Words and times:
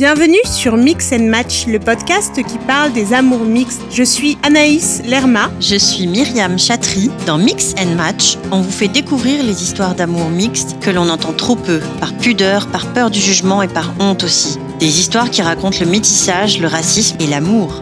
Bienvenue 0.00 0.40
sur 0.46 0.78
Mix 0.78 1.12
and 1.12 1.24
Match, 1.24 1.66
le 1.66 1.78
podcast 1.78 2.42
qui 2.42 2.56
parle 2.66 2.90
des 2.94 3.12
amours 3.12 3.44
mixtes. 3.44 3.82
Je 3.90 4.02
suis 4.02 4.38
Anaïs 4.42 5.02
Lerma. 5.04 5.50
Je 5.60 5.76
suis 5.76 6.06
Myriam 6.06 6.58
Chatry. 6.58 7.10
Dans 7.26 7.36
Mix 7.36 7.74
and 7.78 7.96
Match, 7.96 8.38
on 8.50 8.62
vous 8.62 8.70
fait 8.70 8.88
découvrir 8.88 9.44
les 9.44 9.62
histoires 9.62 9.94
d'amour 9.94 10.30
mixtes 10.30 10.80
que 10.80 10.88
l'on 10.88 11.10
entend 11.10 11.34
trop 11.34 11.54
peu, 11.54 11.80
par 12.00 12.14
pudeur, 12.14 12.68
par 12.68 12.86
peur 12.94 13.10
du 13.10 13.20
jugement 13.20 13.60
et 13.60 13.68
par 13.68 13.92
honte 14.00 14.24
aussi. 14.24 14.58
Des 14.78 15.00
histoires 15.00 15.28
qui 15.28 15.42
racontent 15.42 15.76
le 15.78 15.86
métissage, 15.86 16.58
le 16.60 16.66
racisme 16.66 17.18
et 17.20 17.26
l'amour. 17.26 17.78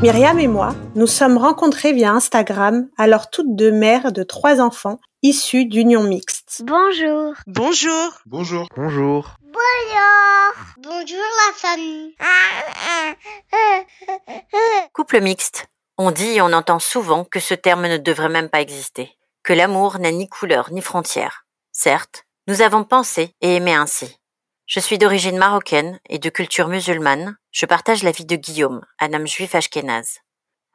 Myriam 0.00 0.38
et 0.38 0.46
moi 0.46 0.76
nous 0.94 1.08
sommes 1.08 1.36
rencontrés 1.38 1.92
via 1.92 2.12
Instagram, 2.12 2.88
alors 2.96 3.30
toutes 3.30 3.56
deux 3.56 3.72
mères 3.72 4.12
de 4.12 4.22
trois 4.22 4.60
enfants 4.60 5.00
issus 5.22 5.64
d'unions 5.64 6.04
mixtes. 6.04 6.62
Bonjour. 6.64 7.34
Bonjour. 7.48 8.12
Bonjour. 8.26 8.68
Bonjour. 8.76 9.34
Bonjour. 9.42 10.54
Bonjour 10.78 11.18
la 11.46 11.52
famille. 11.52 12.14
Couple 14.92 15.20
mixte. 15.20 15.66
On 15.96 16.12
dit 16.12 16.36
et 16.36 16.42
on 16.42 16.52
entend 16.52 16.78
souvent 16.78 17.24
que 17.24 17.40
ce 17.40 17.54
terme 17.54 17.88
ne 17.88 17.96
devrait 17.96 18.28
même 18.28 18.48
pas 18.48 18.60
exister, 18.60 19.10
que 19.42 19.52
l'amour 19.52 19.98
n'a 19.98 20.12
ni 20.12 20.28
couleur 20.28 20.70
ni 20.70 20.80
frontière. 20.80 21.44
Certes, 21.72 22.24
nous 22.46 22.62
avons 22.62 22.84
pensé 22.84 23.34
et 23.40 23.56
aimé 23.56 23.74
ainsi. 23.74 24.17
Je 24.68 24.80
suis 24.80 24.98
d'origine 24.98 25.38
marocaine 25.38 25.98
et 26.10 26.18
de 26.18 26.28
culture 26.28 26.68
musulmane. 26.68 27.38
Je 27.52 27.64
partage 27.64 28.02
la 28.02 28.10
vie 28.10 28.26
de 28.26 28.36
Guillaume, 28.36 28.84
un 29.00 29.14
homme 29.14 29.26
juif 29.26 29.54
ashkénaze. 29.54 30.18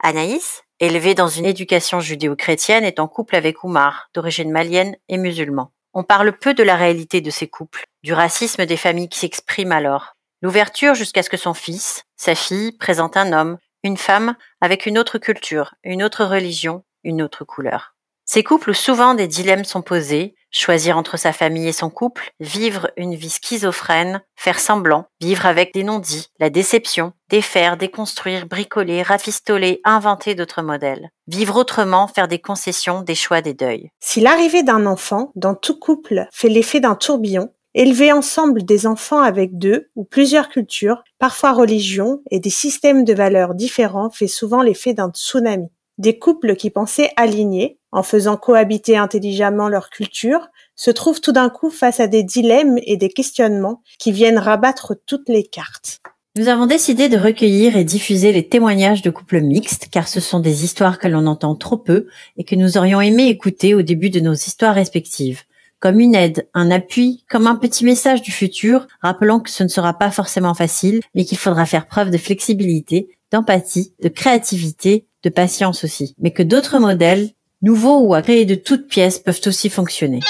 Anaïs, 0.02 0.64
élevée 0.80 1.14
dans 1.14 1.28
une 1.28 1.46
éducation 1.46 2.00
judéo-chrétienne, 2.00 2.82
est 2.82 2.98
en 2.98 3.06
couple 3.06 3.36
avec 3.36 3.62
Oumar, 3.62 4.10
d'origine 4.12 4.50
malienne 4.50 4.96
et 5.08 5.16
musulman. 5.16 5.70
On 5.92 6.02
parle 6.02 6.36
peu 6.36 6.54
de 6.54 6.64
la 6.64 6.74
réalité 6.74 7.20
de 7.20 7.30
ces 7.30 7.46
couples, 7.46 7.86
du 8.02 8.12
racisme 8.12 8.66
des 8.66 8.76
familles 8.76 9.08
qui 9.08 9.20
s'expriment 9.20 9.70
alors. 9.70 10.16
L'ouverture 10.42 10.96
jusqu'à 10.96 11.22
ce 11.22 11.30
que 11.30 11.36
son 11.36 11.54
fils, 11.54 12.02
sa 12.16 12.34
fille, 12.34 12.72
présente 12.72 13.16
un 13.16 13.32
homme, 13.32 13.58
une 13.84 13.96
femme 13.96 14.34
avec 14.60 14.86
une 14.86 14.98
autre 14.98 15.18
culture, 15.18 15.76
une 15.84 16.02
autre 16.02 16.24
religion, 16.24 16.82
une 17.04 17.22
autre 17.22 17.44
couleur. 17.44 17.94
Ces 18.24 18.42
couples 18.42 18.70
où 18.70 18.74
souvent 18.74 19.14
des 19.14 19.28
dilemmes 19.28 19.64
sont 19.64 19.82
posés, 19.82 20.34
choisir 20.54 20.96
entre 20.96 21.18
sa 21.18 21.32
famille 21.32 21.68
et 21.68 21.72
son 21.72 21.90
couple, 21.90 22.32
vivre 22.40 22.90
une 22.96 23.14
vie 23.14 23.30
schizophrène, 23.30 24.22
faire 24.36 24.60
semblant, 24.60 25.06
vivre 25.20 25.46
avec 25.46 25.74
des 25.74 25.84
non-dits, 25.84 26.28
la 26.38 26.48
déception, 26.48 27.12
défaire, 27.28 27.76
déconstruire, 27.76 28.46
bricoler, 28.46 29.02
rafistoler, 29.02 29.80
inventer 29.84 30.34
d'autres 30.34 30.62
modèles. 30.62 31.10
Vivre 31.26 31.56
autrement, 31.56 32.06
faire 32.06 32.28
des 32.28 32.38
concessions, 32.38 33.02
des 33.02 33.14
choix, 33.14 33.42
des 33.42 33.54
deuils. 33.54 33.90
Si 34.00 34.20
l'arrivée 34.20 34.62
d'un 34.62 34.86
enfant 34.86 35.32
dans 35.34 35.54
tout 35.54 35.78
couple 35.78 36.26
fait 36.32 36.48
l'effet 36.48 36.80
d'un 36.80 36.94
tourbillon, 36.94 37.50
élever 37.74 38.12
ensemble 38.12 38.64
des 38.64 38.86
enfants 38.86 39.20
avec 39.20 39.58
deux 39.58 39.90
ou 39.96 40.04
plusieurs 40.04 40.48
cultures, 40.48 41.02
parfois 41.18 41.52
religions 41.52 42.22
et 42.30 42.38
des 42.38 42.50
systèmes 42.50 43.04
de 43.04 43.12
valeurs 43.12 43.54
différents 43.54 44.10
fait 44.10 44.28
souvent 44.28 44.62
l'effet 44.62 44.94
d'un 44.94 45.10
tsunami. 45.10 45.68
Des 45.98 46.18
couples 46.18 46.56
qui 46.56 46.70
pensaient 46.70 47.10
alignés, 47.16 47.78
en 47.92 48.02
faisant 48.02 48.36
cohabiter 48.36 48.96
intelligemment 48.96 49.68
leurs 49.68 49.90
cultures, 49.90 50.48
se 50.74 50.90
trouvent 50.90 51.20
tout 51.20 51.32
d'un 51.32 51.48
coup 51.48 51.70
face 51.70 52.00
à 52.00 52.08
des 52.08 52.24
dilemmes 52.24 52.78
et 52.82 52.96
des 52.96 53.10
questionnements 53.10 53.82
qui 53.98 54.10
viennent 54.10 54.38
rabattre 54.38 54.94
toutes 55.06 55.28
les 55.28 55.44
cartes. 55.44 56.00
Nous 56.36 56.48
avons 56.48 56.66
décidé 56.66 57.08
de 57.08 57.16
recueillir 57.16 57.76
et 57.76 57.84
diffuser 57.84 58.32
les 58.32 58.48
témoignages 58.48 59.02
de 59.02 59.10
couples 59.10 59.40
mixtes 59.40 59.86
car 59.88 60.08
ce 60.08 60.18
sont 60.18 60.40
des 60.40 60.64
histoires 60.64 60.98
que 60.98 61.06
l'on 61.06 61.26
entend 61.26 61.54
trop 61.54 61.76
peu 61.76 62.08
et 62.36 62.42
que 62.42 62.56
nous 62.56 62.76
aurions 62.76 63.00
aimé 63.00 63.28
écouter 63.28 63.72
au 63.72 63.82
début 63.82 64.10
de 64.10 64.18
nos 64.18 64.34
histoires 64.34 64.74
respectives. 64.74 65.42
Comme 65.84 66.00
une 66.00 66.14
aide, 66.14 66.48
un 66.54 66.70
appui, 66.70 67.26
comme 67.28 67.46
un 67.46 67.56
petit 67.56 67.84
message 67.84 68.22
du 68.22 68.32
futur, 68.32 68.86
rappelant 69.02 69.38
que 69.38 69.50
ce 69.50 69.62
ne 69.62 69.68
sera 69.68 69.92
pas 69.92 70.10
forcément 70.10 70.54
facile, 70.54 71.02
mais 71.14 71.26
qu'il 71.26 71.36
faudra 71.36 71.66
faire 71.66 71.84
preuve 71.84 72.08
de 72.08 72.16
flexibilité, 72.16 73.18
d'empathie, 73.30 73.92
de 74.02 74.08
créativité, 74.08 75.06
de 75.24 75.28
patience 75.28 75.84
aussi, 75.84 76.14
mais 76.18 76.30
que 76.30 76.42
d'autres 76.42 76.78
modèles, 76.78 77.28
nouveaux 77.60 78.00
ou 78.00 78.14
à 78.14 78.22
créer 78.22 78.46
de 78.46 78.54
toutes 78.54 78.88
pièces, 78.88 79.18
peuvent 79.18 79.42
aussi 79.44 79.68
fonctionner. 79.68 80.20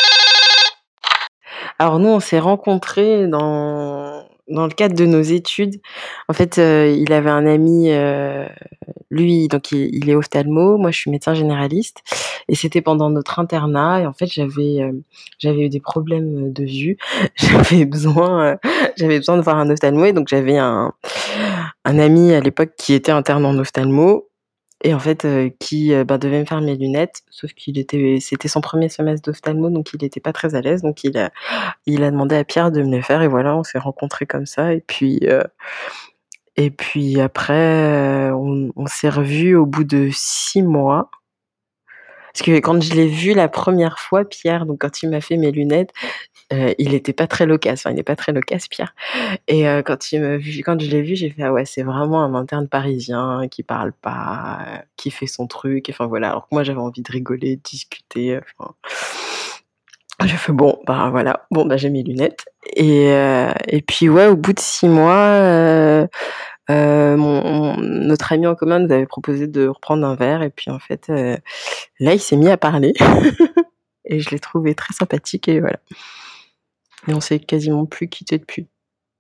Alors 1.79 2.01
nous, 2.01 2.09
on 2.09 2.19
s'est 2.19 2.41
rencontrés 2.41 3.29
dans 3.29 3.94
dans 4.49 4.67
le 4.67 4.73
cadre 4.73 4.95
de 4.95 5.07
nos 5.07 5.23
études. 5.23 5.81
En 6.29 6.33
fait, 6.33 6.59
euh, 6.59 6.95
il 6.97 7.13
avait 7.13 7.31
un 7.31 7.47
ami, 7.47 7.91
euh, 7.91 8.47
lui, 9.11 9.49
donc 9.49 9.73
il, 9.73 10.09
est 10.09 10.15
ophtalmo, 10.15 10.77
moi 10.77 10.91
je 10.91 10.99
suis 10.99 11.11
médecin 11.11 11.35
généraliste, 11.35 12.03
et 12.49 12.55
c'était 12.55 12.83
pendant 12.83 13.11
notre 13.11 13.39
internat. 13.39 14.01
Et 14.01 14.07
en 14.07 14.13
fait, 14.13 14.27
j'avais 14.27 14.83
euh, 14.83 14.93
j'avais 15.39 15.63
eu 15.63 15.69
des 15.69 15.81
problèmes 15.81 16.53
de 16.53 16.65
vue, 16.65 16.99
j'avais 17.37 17.85
besoin 17.85 18.59
j'avais 18.97 19.19
besoin 19.19 19.37
de 19.37 19.43
voir 19.43 19.57
un 19.57 19.71
ophtalmo, 19.71 20.05
et 20.05 20.13
donc 20.13 20.29
j'avais 20.29 20.59
un 20.59 20.93
un 21.85 21.99
ami 21.99 22.33
à 22.33 22.41
l'époque 22.41 22.73
qui 22.77 22.95
était 22.95 23.13
interne 23.13 23.45
en 23.47 23.59
ophtalmo 23.59 24.29
et 24.85 24.93
en 24.95 24.99
fait 24.99 25.25
euh, 25.25 25.51
qui 25.59 25.93
euh, 25.93 26.05
bah, 26.05 26.19
devait 26.19 26.39
me 26.39 26.45
faire 26.45 26.61
mes 26.61 26.77
lunettes 26.77 27.23
sauf 27.31 27.53
qu'il 27.55 27.79
était 27.79 28.19
c'était 28.21 28.49
son 28.49 28.61
premier 28.61 28.89
semestre 28.89 29.29
d'ophtalmo 29.29 29.71
donc 29.71 29.93
il 29.95 30.03
n'était 30.03 30.21
pas 30.21 30.33
très 30.33 30.55
à 30.55 30.61
l'aise 30.61 30.83
donc 30.83 31.03
il 31.03 31.17
a 31.17 31.31
demandé 31.87 32.37
à 32.37 32.45
Pierre 32.45 32.71
de 32.71 32.83
me 32.83 32.91
les 32.91 33.03
faire 33.03 33.23
et 33.23 33.29
voilà 33.29 33.57
on 33.57 33.65
s'est 33.65 33.79
rencontrés 33.79 34.27
comme 34.27 34.47
ça 34.47 34.75
et 34.75 34.81
puis 34.81 35.21
euh, 35.25 35.43
et 36.57 36.71
puis 36.71 37.21
après 37.21 38.31
on 38.33 38.87
s'est 38.87 39.09
revus 39.09 39.57
au 39.57 39.67
bout 39.67 39.85
de 39.85 40.11
six 40.13 40.63
mois 40.63 41.11
parce 42.35 42.47
que 42.47 42.59
quand 42.59 42.83
je 42.83 42.95
l'ai 42.95 43.07
vu 43.07 43.33
la 43.33 43.49
première 43.49 44.01
fois, 44.01 44.25
Pierre, 44.25 44.67
donc 44.67 44.81
quand 44.81 45.05
il 45.05 45.09
m'a 45.09 45.21
fait 45.21 45.37
mes 45.37 45.53
lunettes, 45.53 45.93
euh, 46.53 46.75
il 46.79 46.93
était 46.93 47.13
pas 47.13 47.29
très 47.29 47.47
loquace. 47.47 47.81
Enfin, 47.81 47.91
il 47.91 47.97
n'est 47.97 48.03
pas 48.03 48.17
très 48.17 48.33
loquace, 48.33 48.67
Pierre. 48.67 48.93
Et 49.47 49.69
euh, 49.69 49.83
quand 49.83 50.11
il 50.11 50.41
quand 50.65 50.81
je 50.81 50.91
l'ai 50.91 51.03
vu, 51.03 51.15
j'ai 51.15 51.31
fait 51.31 51.45
ah 51.45 51.53
ouais, 51.53 51.65
c'est 51.65 51.85
vraiment 51.85 52.25
un 52.25 52.35
interne 52.35 52.67
parisien 52.69 53.47
qui 53.49 53.63
parle 53.63 53.93
pas, 53.93 54.59
euh, 54.67 54.79
qui 54.97 55.13
fait 55.13 55.29
son 55.29 55.47
truc. 55.47 55.87
Enfin 55.91 56.07
voilà. 56.07 56.31
Alors 56.31 56.49
que 56.49 56.55
moi, 56.55 56.65
j'avais 56.65 56.81
envie 56.81 57.03
de 57.03 57.13
rigoler, 57.13 57.55
de 57.55 57.63
discuter. 57.63 58.41
Enfin, 58.59 58.75
j'ai 60.25 60.37
fait 60.37 60.53
bon, 60.53 60.81
bah 60.89 61.11
voilà, 61.11 61.47
bon 61.53 61.67
bah 61.67 61.77
j'ai 61.77 61.91
mes 61.91 62.03
lunettes. 62.03 62.47
Et 62.75 63.11
et 63.69 63.83
puis 63.83 64.09
ouais, 64.09 64.27
au 64.27 64.37
bout 64.37 64.55
de 64.55 64.61
six 64.61 64.89
mois. 64.89 65.15
Euh, 65.15 66.07
mon, 66.69 67.77
notre 67.79 68.33
ami 68.33 68.47
en 68.47 68.55
commun 68.55 68.79
nous 68.79 68.93
avait 68.93 69.07
proposé 69.07 69.47
de 69.47 69.69
reprendre 69.69 70.07
un 70.07 70.15
verre 70.15 70.43
et 70.43 70.51
puis 70.51 70.71
en 70.71 70.79
fait 70.79 71.09
là 71.09 72.15
il 72.15 72.21
s'est 72.21 72.37
mis 72.37 72.49
à 72.49 72.57
parler 72.57 72.93
et 74.05 74.21
je 74.21 74.31
l'ai 74.31 74.39
trouvé 74.39 74.75
très 74.75 74.95
sympathique 74.95 75.49
et 75.49 75.61
voilà 75.61 75.79
et 77.09 77.15
on 77.15 77.21
s'est 77.21 77.39
quasiment 77.39 77.87
plus 77.87 78.09
quitté 78.09 78.39
depuis. 78.39 78.69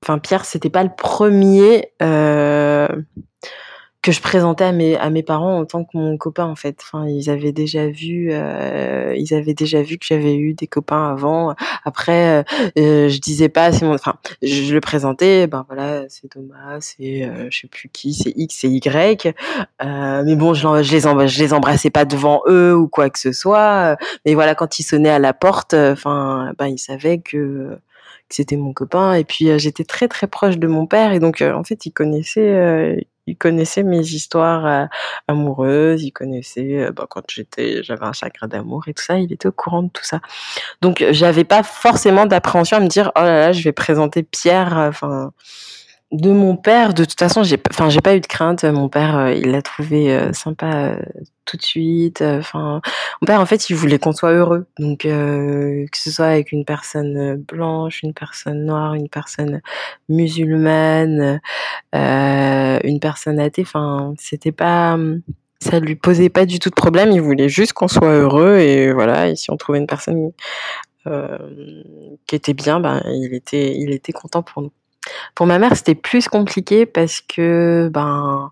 Enfin, 0.02 0.18
Pierre, 0.18 0.44
c'était 0.44 0.70
pas 0.70 0.84
le 0.84 0.94
premier 0.96 1.92
euh, 2.02 2.88
que 4.04 4.12
je 4.12 4.20
présentais 4.20 4.64
à 4.64 4.72
mes 4.72 4.96
à 4.98 5.08
mes 5.08 5.22
parents 5.22 5.58
en 5.60 5.64
tant 5.64 5.82
que 5.82 5.96
mon 5.96 6.18
copain 6.18 6.44
en 6.44 6.56
fait. 6.56 6.78
Enfin, 6.82 7.08
ils 7.08 7.30
avaient 7.30 7.52
déjà 7.52 7.88
vu, 7.88 8.28
euh, 8.32 9.14
ils 9.16 9.32
avaient 9.32 9.54
déjà 9.54 9.80
vu 9.80 9.96
que 9.96 10.04
j'avais 10.06 10.36
eu 10.36 10.52
des 10.52 10.66
copains 10.66 11.10
avant. 11.10 11.54
Après, 11.84 12.44
euh, 12.78 13.08
je 13.08 13.18
disais 13.18 13.48
pas, 13.48 13.72
c'est 13.72 13.86
mon, 13.86 13.94
enfin, 13.94 14.16
je 14.42 14.74
le 14.74 14.80
présentais, 14.80 15.46
ben 15.46 15.64
voilà, 15.68 16.04
c'est 16.10 16.28
Thomas, 16.28 16.80
c'est 16.80 17.30
je 17.50 17.58
sais 17.58 17.66
plus 17.66 17.88
qui, 17.88 18.12
c'est 18.12 18.34
X, 18.36 18.58
c'est 18.60 18.68
Y. 18.68 19.34
mais 19.80 20.36
bon, 20.36 20.52
je, 20.52 20.82
je 20.82 20.92
les 20.92 21.28
je 21.28 21.42
les 21.42 21.52
embrassais 21.54 21.90
pas 21.90 22.04
devant 22.04 22.42
eux 22.46 22.76
ou 22.76 22.88
quoi 22.88 23.08
que 23.08 23.18
ce 23.18 23.32
soit. 23.32 23.96
Mais 24.26 24.34
voilà, 24.34 24.54
quand 24.54 24.78
ils 24.78 24.82
sonnaient 24.82 25.08
à 25.08 25.18
la 25.18 25.32
porte, 25.32 25.72
enfin, 25.72 26.52
ben 26.58 26.66
ils 26.66 26.78
savaient 26.78 27.20
que 27.20 27.78
c'était 28.28 28.56
mon 28.56 28.72
copain 28.72 29.14
et 29.14 29.24
puis 29.24 29.58
j'étais 29.58 29.84
très 29.84 30.08
très 30.08 30.26
proche 30.26 30.58
de 30.58 30.66
mon 30.66 30.86
père 30.86 31.12
et 31.12 31.20
donc 31.20 31.42
en 31.42 31.64
fait 31.64 31.86
il 31.86 31.92
connaissait 31.92 33.06
il 33.26 33.36
connaissait 33.36 33.82
mes 33.82 34.00
histoires 34.00 34.66
euh, 34.66 34.86
amoureuses, 35.28 36.02
il 36.02 36.12
connaissait 36.12 36.84
euh, 36.84 36.92
bah, 36.92 37.06
quand 37.08 37.22
j'étais, 37.30 37.82
j'avais 37.82 38.04
un 38.04 38.12
chakra 38.12 38.46
d'amour 38.46 38.84
et 38.86 38.94
tout 38.94 39.02
ça, 39.02 39.18
il 39.18 39.32
était 39.32 39.48
au 39.48 39.52
courant 39.52 39.82
de 39.82 39.88
tout 39.88 40.04
ça. 40.04 40.20
Donc 40.82 41.04
j'avais 41.10 41.44
pas 41.44 41.62
forcément 41.62 42.26
d'appréhension 42.26 42.76
à 42.76 42.80
me 42.80 42.88
dire 42.88 43.12
oh 43.16 43.20
là 43.20 43.40
là, 43.40 43.52
je 43.52 43.62
vais 43.62 43.72
présenter 43.72 44.22
Pierre, 44.22 44.74
enfin 44.76 45.32
de 46.14 46.30
mon 46.30 46.56
père, 46.56 46.94
de 46.94 47.04
toute 47.04 47.18
façon, 47.18 47.42
j'ai, 47.42 47.58
enfin, 47.70 47.90
j'ai 47.90 48.00
pas 48.00 48.14
eu 48.16 48.20
de 48.20 48.26
crainte. 48.26 48.64
Mon 48.64 48.88
père, 48.88 49.18
euh, 49.18 49.32
il 49.32 49.50
l'a 49.50 49.62
trouvé 49.62 50.12
euh, 50.12 50.32
sympa 50.32 50.92
euh, 50.92 50.96
tout 51.44 51.56
de 51.56 51.62
suite. 51.62 52.22
Enfin, 52.22 52.80
mon 53.20 53.26
père, 53.26 53.40
en 53.40 53.46
fait, 53.46 53.68
il 53.68 53.74
voulait 53.76 53.98
qu'on 53.98 54.12
soit 54.12 54.32
heureux. 54.32 54.66
Donc, 54.78 55.00
que 55.00 55.86
ce 55.92 56.10
soit 56.10 56.26
avec 56.26 56.52
une 56.52 56.64
personne 56.64 57.36
blanche, 57.36 58.02
une 58.02 58.14
personne 58.14 58.64
noire, 58.64 58.94
une 58.94 59.08
personne 59.08 59.60
musulmane, 60.08 61.40
une 61.92 63.00
personne 63.00 63.40
athée. 63.40 63.62
Enfin, 63.62 64.14
c'était 64.18 64.52
pas, 64.52 64.96
ça 65.60 65.80
lui 65.80 65.96
posait 65.96 66.30
pas 66.30 66.46
du 66.46 66.60
tout 66.60 66.70
de 66.70 66.74
problème. 66.74 67.10
Il 67.12 67.22
voulait 67.22 67.48
juste 67.48 67.72
qu'on 67.72 67.88
soit 67.88 68.12
heureux 68.12 68.56
et 68.58 68.92
voilà. 68.92 69.28
Et 69.28 69.36
si 69.36 69.50
on 69.50 69.56
trouvait 69.56 69.78
une 69.78 69.86
personne 69.86 70.30
qui 72.26 72.36
était 72.36 72.54
bien, 72.54 72.80
ben, 72.80 73.02
il 73.06 73.34
était, 73.34 73.76
il 73.76 73.92
était 73.92 74.12
content 74.12 74.42
pour 74.42 74.62
nous. 74.62 74.72
Pour 75.34 75.46
ma 75.46 75.58
mère, 75.58 75.76
c'était 75.76 75.94
plus 75.94 76.28
compliqué 76.28 76.86
parce 76.86 77.20
que 77.20 77.90
ben 77.92 78.50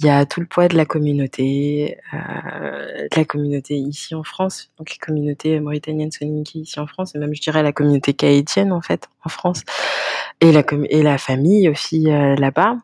il 0.00 0.06
y 0.06 0.10
a 0.10 0.26
tout 0.26 0.40
le 0.40 0.46
poids 0.46 0.68
de 0.68 0.76
la 0.76 0.84
communauté, 0.84 1.98
euh, 2.12 3.08
de 3.10 3.16
la 3.16 3.24
communauté 3.24 3.76
ici 3.76 4.14
en 4.14 4.22
France, 4.24 4.70
donc 4.78 4.90
les 4.90 4.98
communautés 4.98 5.58
mauritaniennes 5.60 6.10
soninké 6.12 6.58
ici 6.60 6.78
en 6.80 6.86
France, 6.86 7.14
et 7.14 7.18
même 7.18 7.34
je 7.34 7.40
dirais 7.40 7.62
la 7.62 7.72
communauté 7.72 8.14
kaïtienne 8.14 8.72
en 8.72 8.82
fait 8.82 9.08
en 9.24 9.28
France, 9.28 9.62
et 10.40 10.52
la 10.52 10.62
et 10.90 11.02
la 11.02 11.18
famille 11.18 11.68
aussi 11.68 12.10
euh, 12.10 12.36
là-bas. 12.36 12.76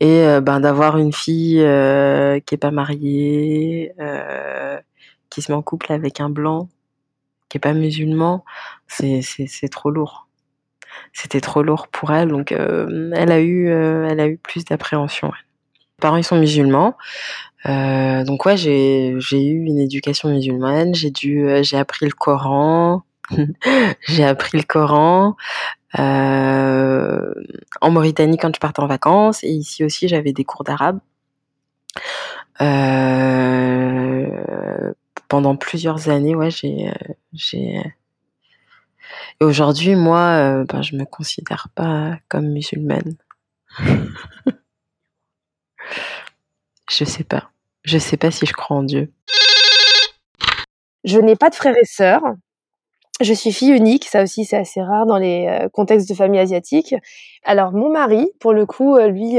Et 0.00 0.22
euh, 0.22 0.40
ben 0.40 0.60
d'avoir 0.60 0.98
une 0.98 1.12
fille 1.12 1.60
euh, 1.62 2.40
qui 2.40 2.54
est 2.54 2.58
pas 2.58 2.70
mariée, 2.70 3.92
qui 5.30 5.42
se 5.42 5.52
met 5.52 5.56
en 5.56 5.62
couple 5.62 5.92
avec 5.92 6.20
un 6.20 6.30
blanc, 6.30 6.68
qui 7.48 7.58
est 7.58 7.60
pas 7.60 7.74
musulman, 7.74 8.44
c'est 8.88 9.22
c'est 9.22 9.68
trop 9.68 9.90
lourd 9.90 10.25
c'était 11.16 11.40
trop 11.40 11.62
lourd 11.62 11.88
pour 11.88 12.12
elle, 12.12 12.28
donc 12.28 12.52
euh, 12.52 13.10
elle 13.14 13.32
a 13.32 13.40
eu, 13.40 13.70
euh, 13.70 14.06
elle 14.06 14.20
a 14.20 14.26
eu 14.28 14.36
plus 14.36 14.66
d'appréhension. 14.66 15.28
Mes 15.28 16.02
parents 16.02 16.18
ils 16.18 16.24
sont 16.24 16.36
musulmans, 16.36 16.94
euh, 17.64 18.22
donc 18.22 18.44
ouais 18.44 18.58
j'ai 18.58 19.08
eu 19.08 19.64
une 19.64 19.78
éducation 19.78 20.28
musulmane, 20.28 20.94
j'ai 20.94 21.78
appris 21.78 22.04
le 22.04 22.12
Coran, 22.12 23.02
j'ai 24.06 24.24
appris 24.24 24.58
le 24.58 24.64
Coran. 24.64 25.36
en 25.98 27.90
Mauritanie 27.90 28.36
quand 28.36 28.54
je 28.54 28.60
partais 28.60 28.80
en 28.80 28.86
vacances 28.86 29.42
et 29.42 29.48
ici 29.48 29.82
aussi 29.82 30.08
j'avais 30.08 30.34
des 30.34 30.44
cours 30.44 30.62
d'arabe. 30.64 30.98
pendant 35.28 35.56
plusieurs 35.56 36.10
années, 36.10 36.34
ouais, 36.34 36.50
j'ai, 36.50 36.92
et 39.40 39.44
aujourd'hui, 39.44 39.94
moi, 39.96 40.20
euh, 40.20 40.64
ben, 40.64 40.82
je 40.82 40.96
me 40.96 41.04
considère 41.04 41.68
pas 41.74 42.16
comme 42.28 42.48
musulmane. 42.48 43.16
je 46.90 47.04
sais 47.04 47.24
pas. 47.24 47.50
Je 47.82 47.98
sais 47.98 48.16
pas 48.16 48.30
si 48.30 48.46
je 48.46 48.52
crois 48.52 48.78
en 48.78 48.82
Dieu. 48.82 49.12
Je 51.04 51.18
n'ai 51.18 51.36
pas 51.36 51.50
de 51.50 51.54
frères 51.54 51.76
et 51.76 51.84
sœurs. 51.84 52.22
Je 53.20 53.32
suis 53.32 53.52
fille 53.52 53.70
unique, 53.70 54.04
ça 54.04 54.22
aussi 54.22 54.44
c'est 54.44 54.58
assez 54.58 54.82
rare 54.82 55.06
dans 55.06 55.16
les 55.16 55.46
euh, 55.48 55.68
contextes 55.70 56.08
de 56.08 56.14
famille 56.14 56.40
asiatique. 56.40 56.94
Alors 57.44 57.72
mon 57.72 57.90
mari, 57.90 58.28
pour 58.40 58.52
le 58.52 58.66
coup, 58.66 58.96
euh, 58.96 59.08
lui, 59.08 59.38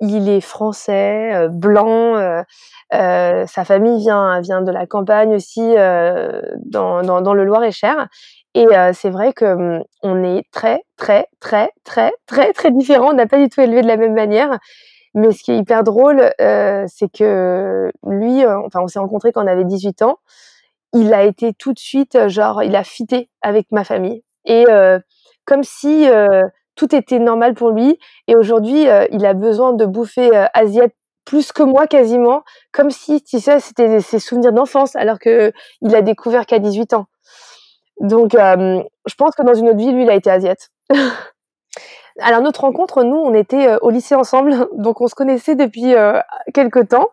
il 0.00 0.28
est 0.28 0.40
français, 0.40 1.48
blanc. 1.50 2.44
sa 2.90 3.64
famille 3.64 3.98
vient 4.00 4.40
vient 4.40 4.62
de 4.62 4.70
la 4.70 4.86
campagne 4.86 5.34
aussi, 5.34 5.62
dans, 5.64 7.02
dans, 7.02 7.22
dans 7.22 7.34
le 7.34 7.44
Loir-et-Cher. 7.44 8.08
Et 8.58 8.66
c'est 8.94 9.10
vrai 9.10 9.34
que 9.34 9.44
mmh, 9.54 9.84
on 10.02 10.24
est 10.24 10.44
très, 10.50 10.82
très, 10.96 11.26
très, 11.40 11.70
très, 11.84 12.10
très, 12.26 12.54
très 12.54 12.70
différents. 12.70 13.10
On 13.10 13.12
n'a 13.12 13.26
pas 13.26 13.36
du 13.36 13.50
tout 13.50 13.60
élevé 13.60 13.82
de 13.82 13.86
la 13.86 13.98
même 13.98 14.14
manière. 14.14 14.58
Mais 15.12 15.30
ce 15.32 15.42
qui 15.42 15.52
est 15.52 15.58
hyper 15.58 15.84
drôle, 15.84 16.30
c'est 16.38 17.12
que 17.12 17.92
lui, 18.06 18.46
enfin, 18.46 18.80
on 18.82 18.86
s'est 18.86 18.98
rencontrés 18.98 19.32
quand 19.32 19.44
on 19.44 19.46
avait 19.46 19.66
18 19.66 20.00
ans. 20.00 20.16
Il 20.94 21.12
a 21.12 21.24
été 21.24 21.52
tout 21.52 21.74
de 21.74 21.78
suite, 21.78 22.28
genre, 22.28 22.62
il 22.62 22.74
a 22.76 22.82
fité 22.82 23.28
avec 23.42 23.66
ma 23.72 23.84
famille. 23.84 24.22
Et 24.46 24.64
comme 25.44 25.62
si 25.62 26.06
tout 26.76 26.94
était 26.94 27.18
normal 27.18 27.52
pour 27.52 27.72
lui. 27.72 27.98
Et 28.26 28.36
aujourd'hui, 28.36 28.86
il 29.10 29.26
a 29.26 29.34
besoin 29.34 29.74
de 29.74 29.84
bouffer 29.84 30.30
asiatique 30.54 30.96
plus 31.26 31.52
que 31.52 31.64
moi 31.64 31.86
quasiment, 31.88 32.42
comme 32.72 32.90
si, 32.90 33.20
tu 33.20 33.40
sais, 33.40 33.60
c'était 33.60 34.00
ses 34.00 34.20
souvenirs 34.20 34.52
d'enfance, 34.52 34.96
alors 34.96 35.18
que 35.18 35.52
il 35.82 35.94
a 35.94 36.00
découvert 36.00 36.46
qu'à 36.46 36.60
18 36.60 36.94
ans. 36.94 37.06
Donc, 38.00 38.34
euh, 38.34 38.82
je 39.06 39.14
pense 39.14 39.34
que 39.34 39.42
dans 39.42 39.54
une 39.54 39.68
autre 39.68 39.78
vie, 39.78 39.92
lui, 39.92 40.02
il 40.02 40.10
a 40.10 40.14
été 40.14 40.30
asiate. 40.30 40.70
Alors, 42.20 42.40
notre 42.40 42.62
rencontre, 42.62 43.02
nous, 43.02 43.16
on 43.16 43.34
était 43.34 43.68
euh, 43.68 43.78
au 43.82 43.90
lycée 43.90 44.14
ensemble, 44.14 44.68
donc 44.72 45.00
on 45.00 45.08
se 45.08 45.14
connaissait 45.14 45.54
depuis 45.54 45.94
euh, 45.94 46.18
quelques 46.54 46.88
temps. 46.88 47.08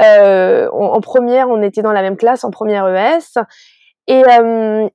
Euh, 0.00 0.68
en 0.70 1.00
première, 1.00 1.48
on 1.48 1.62
était 1.62 1.82
dans 1.82 1.92
la 1.92 2.02
même 2.02 2.16
classe, 2.16 2.44
en 2.44 2.50
première 2.50 2.86
ES. 2.86 3.40
Et, 4.08 4.22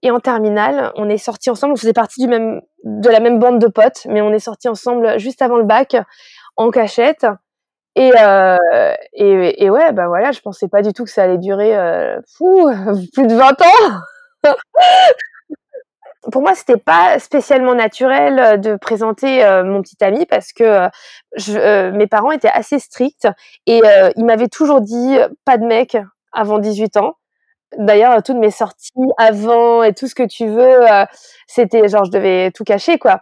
et 0.04 0.12
en 0.12 0.20
terminale, 0.22 0.94
on 0.96 1.10
est 1.10 1.18
sortis 1.18 1.50
ensemble. 1.50 1.74
On 1.74 1.76
faisait 1.76 1.92
partie 1.92 2.22
du 2.22 2.30
même, 2.30 2.62
de 2.86 3.10
la 3.10 3.20
même 3.20 3.40
bande 3.40 3.60
de 3.60 3.68
potes, 3.68 4.06
mais 4.08 4.22
on 4.22 4.32
est 4.32 4.40
sortis 4.40 4.70
ensemble 4.70 5.20
juste 5.20 5.42
avant 5.42 5.58
le 5.58 5.66
bac, 5.66 5.98
en 6.56 6.70
cachette. 6.72 7.26
Et, 7.96 8.12
et, 9.14 9.70
ouais, 9.70 9.92
bah 9.92 10.08
voilà, 10.08 10.32
je 10.32 10.40
pensais 10.40 10.70
pas 10.70 10.82
du 10.82 10.94
tout 10.94 11.04
que 11.04 11.10
ça 11.10 11.24
allait 11.24 11.40
durer 11.40 11.72
plus 12.38 13.28
de 13.28 13.36
20 13.36 13.62
ans. 13.62 14.00
Pour 16.32 16.44
moi, 16.44 16.54
c'était 16.54 16.78
pas 16.78 17.18
spécialement 17.18 17.74
naturel 17.74 18.40
euh, 18.40 18.58
de 18.58 18.76
présenter 18.76 19.44
euh, 19.44 19.64
mon 19.64 19.82
petit 19.82 20.02
ami 20.04 20.28
parce 20.28 20.54
que 20.54 20.88
euh, 21.50 21.92
mes 21.92 22.06
parents 22.06 22.32
étaient 22.32 22.48
assez 22.48 22.78
stricts 22.78 23.28
et 23.66 23.82
ils 24.16 24.26
m'avaient 24.26 24.48
toujours 24.48 24.82
dit 24.82 25.18
pas 25.46 25.58
de 25.58 25.66
mec 25.66 25.98
avant 26.32 26.60
18 26.60 26.98
ans. 26.98 27.16
D'ailleurs, 27.78 28.22
toutes 28.22 28.38
mes 28.38 28.52
sorties 28.52 28.92
avant 29.18 29.82
et 29.82 29.94
tout 29.94 30.08
ce 30.08 30.14
que 30.14 30.24
tu 30.24 30.46
veux, 30.46 30.82
c'était 31.48 31.88
genre 31.88 32.04
je 32.04 32.12
devais 32.12 32.52
tout 32.52 32.66
cacher 32.66 33.00
quoi. 33.00 33.22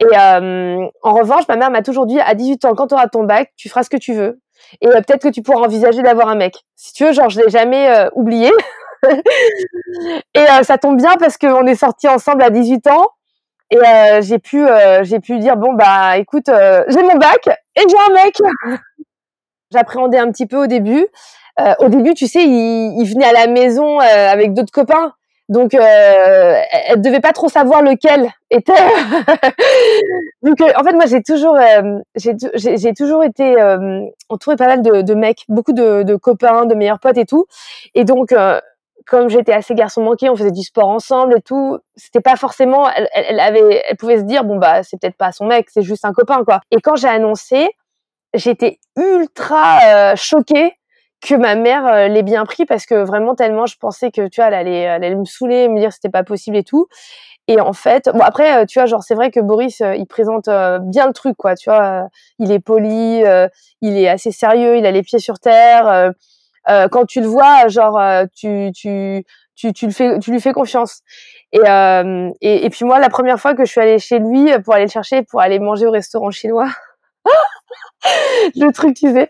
Et 0.00 0.16
en 0.16 1.12
revanche, 1.12 1.46
ma 1.48 1.56
mère 1.56 1.70
m'a 1.70 1.82
toujours 1.82 2.06
dit 2.06 2.18
à 2.18 2.34
18 2.34 2.64
ans, 2.64 2.74
quand 2.74 2.86
tu 2.86 2.94
auras 2.94 3.08
ton 3.08 3.24
bac, 3.24 3.52
tu 3.56 3.68
feras 3.68 3.82
ce 3.82 3.90
que 3.90 3.98
tu 3.98 4.14
veux 4.14 4.40
et 4.80 4.86
peut-être 4.86 5.22
que 5.22 5.28
tu 5.28 5.42
pourras 5.42 5.60
envisager 5.60 6.02
d'avoir 6.02 6.28
un 6.28 6.36
mec. 6.36 6.54
Si 6.74 6.94
tu 6.94 7.04
veux, 7.04 7.12
genre 7.12 7.28
je 7.28 7.40
l'ai 7.40 7.50
jamais 7.50 8.08
oublié. 8.14 8.50
et 10.34 10.40
euh, 10.40 10.62
ça 10.62 10.78
tombe 10.78 10.96
bien 10.96 11.16
parce 11.18 11.36
qu'on 11.36 11.66
est 11.66 11.74
sortis 11.74 12.08
ensemble 12.08 12.42
à 12.42 12.50
18 12.50 12.86
ans. 12.88 13.08
Et 13.70 13.78
euh, 13.78 14.20
j'ai 14.20 14.38
pu, 14.38 14.66
euh, 14.66 15.02
j'ai 15.02 15.18
pu 15.18 15.38
dire 15.38 15.56
bon 15.56 15.72
bah 15.72 16.18
écoute, 16.18 16.46
j'ai 16.48 17.02
mon 17.02 17.16
bac 17.16 17.48
et 17.48 17.82
j'ai 17.88 17.96
un 18.10 18.14
mec. 18.14 18.36
J'appréhendais 19.72 20.18
un 20.18 20.30
petit 20.30 20.46
peu 20.46 20.58
au 20.58 20.66
début. 20.66 21.06
au 21.78 21.88
début, 21.88 22.12
tu 22.12 22.26
sais, 22.26 22.44
il, 22.44 23.00
il 23.00 23.04
venait 23.06 23.24
à 23.24 23.32
la 23.32 23.46
maison 23.46 23.98
avec 24.00 24.52
d'autres 24.52 24.72
copains. 24.72 25.14
Donc, 25.48 25.74
euh, 25.74 26.60
elle 26.88 27.00
devait 27.00 27.20
pas 27.20 27.32
trop 27.32 27.48
savoir 27.48 27.82
lequel 27.82 28.30
était. 28.50 28.72
Donc, 30.42 30.60
en 30.60 30.84
fait, 30.84 30.92
moi, 30.92 31.06
j'ai 31.06 31.22
toujours, 31.22 31.58
j'ai 32.14 32.94
toujours 32.94 33.24
été 33.24 33.56
entourée 34.28 34.56
pas 34.56 34.66
mal 34.66 34.82
de, 34.82 35.02
de 35.02 35.14
mecs, 35.14 35.44
beaucoup 35.48 35.72
de, 35.72 36.02
de, 36.02 36.16
copains, 36.16 36.66
de 36.66 36.74
meilleurs 36.74 37.00
potes 37.00 37.18
et 37.18 37.26
tout. 37.26 37.46
Et 37.94 38.04
donc, 38.04 38.34
comme 39.06 39.28
j'étais 39.28 39.52
assez 39.52 39.74
garçon 39.74 40.02
manqué, 40.02 40.28
on 40.30 40.36
faisait 40.36 40.50
du 40.50 40.62
sport 40.62 40.88
ensemble 40.88 41.38
et 41.38 41.42
tout. 41.42 41.78
C'était 41.96 42.20
pas 42.20 42.36
forcément, 42.36 42.88
elle, 42.90 43.08
elle, 43.14 43.40
avait, 43.40 43.82
elle 43.88 43.96
pouvait 43.96 44.18
se 44.18 44.24
dire 44.24 44.44
bon 44.44 44.56
bah 44.56 44.82
c'est 44.82 45.00
peut-être 45.00 45.16
pas 45.16 45.32
son 45.32 45.46
mec, 45.46 45.68
c'est 45.70 45.82
juste 45.82 46.04
un 46.04 46.12
copain 46.12 46.44
quoi. 46.44 46.60
Et 46.70 46.80
quand 46.80 46.96
j'ai 46.96 47.08
annoncé, 47.08 47.70
j'étais 48.34 48.78
ultra 48.96 49.78
euh, 49.84 50.16
choquée 50.16 50.72
que 51.20 51.34
ma 51.34 51.54
mère 51.54 51.86
euh, 51.86 52.08
l'ait 52.08 52.22
bien 52.22 52.44
pris 52.44 52.64
parce 52.64 52.86
que 52.86 52.94
vraiment 52.94 53.34
tellement 53.34 53.66
je 53.66 53.76
pensais 53.78 54.10
que 54.10 54.26
tu 54.28 54.40
vois 54.40 54.48
elle 54.48 54.54
allait, 54.54 54.80
elle 54.80 55.04
allait 55.04 55.14
me 55.14 55.24
saouler, 55.24 55.68
me 55.68 55.78
dire 55.78 55.92
c'était 55.92 56.10
pas 56.10 56.24
possible 56.24 56.56
et 56.56 56.64
tout. 56.64 56.86
Et 57.48 57.60
en 57.60 57.72
fait, 57.72 58.08
bon 58.14 58.20
après, 58.20 58.62
euh, 58.62 58.66
tu 58.66 58.78
vois, 58.78 58.86
genre 58.86 59.02
c'est 59.02 59.16
vrai 59.16 59.32
que 59.32 59.40
Boris, 59.40 59.80
il 59.80 60.06
présente 60.06 60.48
bien 60.82 61.08
le 61.08 61.12
truc, 61.12 61.36
quoi. 61.36 61.56
Tu 61.56 61.68
vois, 61.68 62.08
il 62.38 62.52
est 62.52 62.60
poli, 62.60 63.24
il 63.80 63.98
est 63.98 64.08
assez 64.08 64.30
sérieux, 64.30 64.76
il 64.76 64.86
a 64.86 64.92
les 64.92 65.02
pieds 65.02 65.18
sur 65.18 65.40
terre. 65.40 66.12
Euh, 66.68 66.88
quand 66.88 67.06
tu 67.06 67.20
le 67.20 67.26
vois, 67.26 67.68
genre 67.68 67.98
euh, 67.98 68.24
tu, 68.34 68.70
tu, 68.74 69.24
tu, 69.54 69.72
tu, 69.72 69.86
le 69.86 69.92
fais, 69.92 70.18
tu 70.18 70.30
lui 70.30 70.40
fais 70.40 70.52
confiance. 70.52 71.00
Et, 71.52 71.60
euh, 71.66 72.30
et, 72.40 72.70
puis 72.70 72.84
moi, 72.84 72.98
la 72.98 73.08
première 73.08 73.38
fois 73.40 73.54
que 73.54 73.64
je 73.64 73.70
suis 73.70 73.80
allée 73.80 73.98
chez 73.98 74.18
lui 74.18 74.50
pour 74.64 74.74
aller 74.74 74.84
le 74.84 74.90
chercher, 74.90 75.22
pour 75.22 75.40
aller 75.40 75.58
manger 75.58 75.86
au 75.86 75.90
restaurant 75.90 76.30
chinois, 76.30 76.68
le 78.56 78.72
truc, 78.72 78.94
tu 78.96 79.12
sais, 79.12 79.28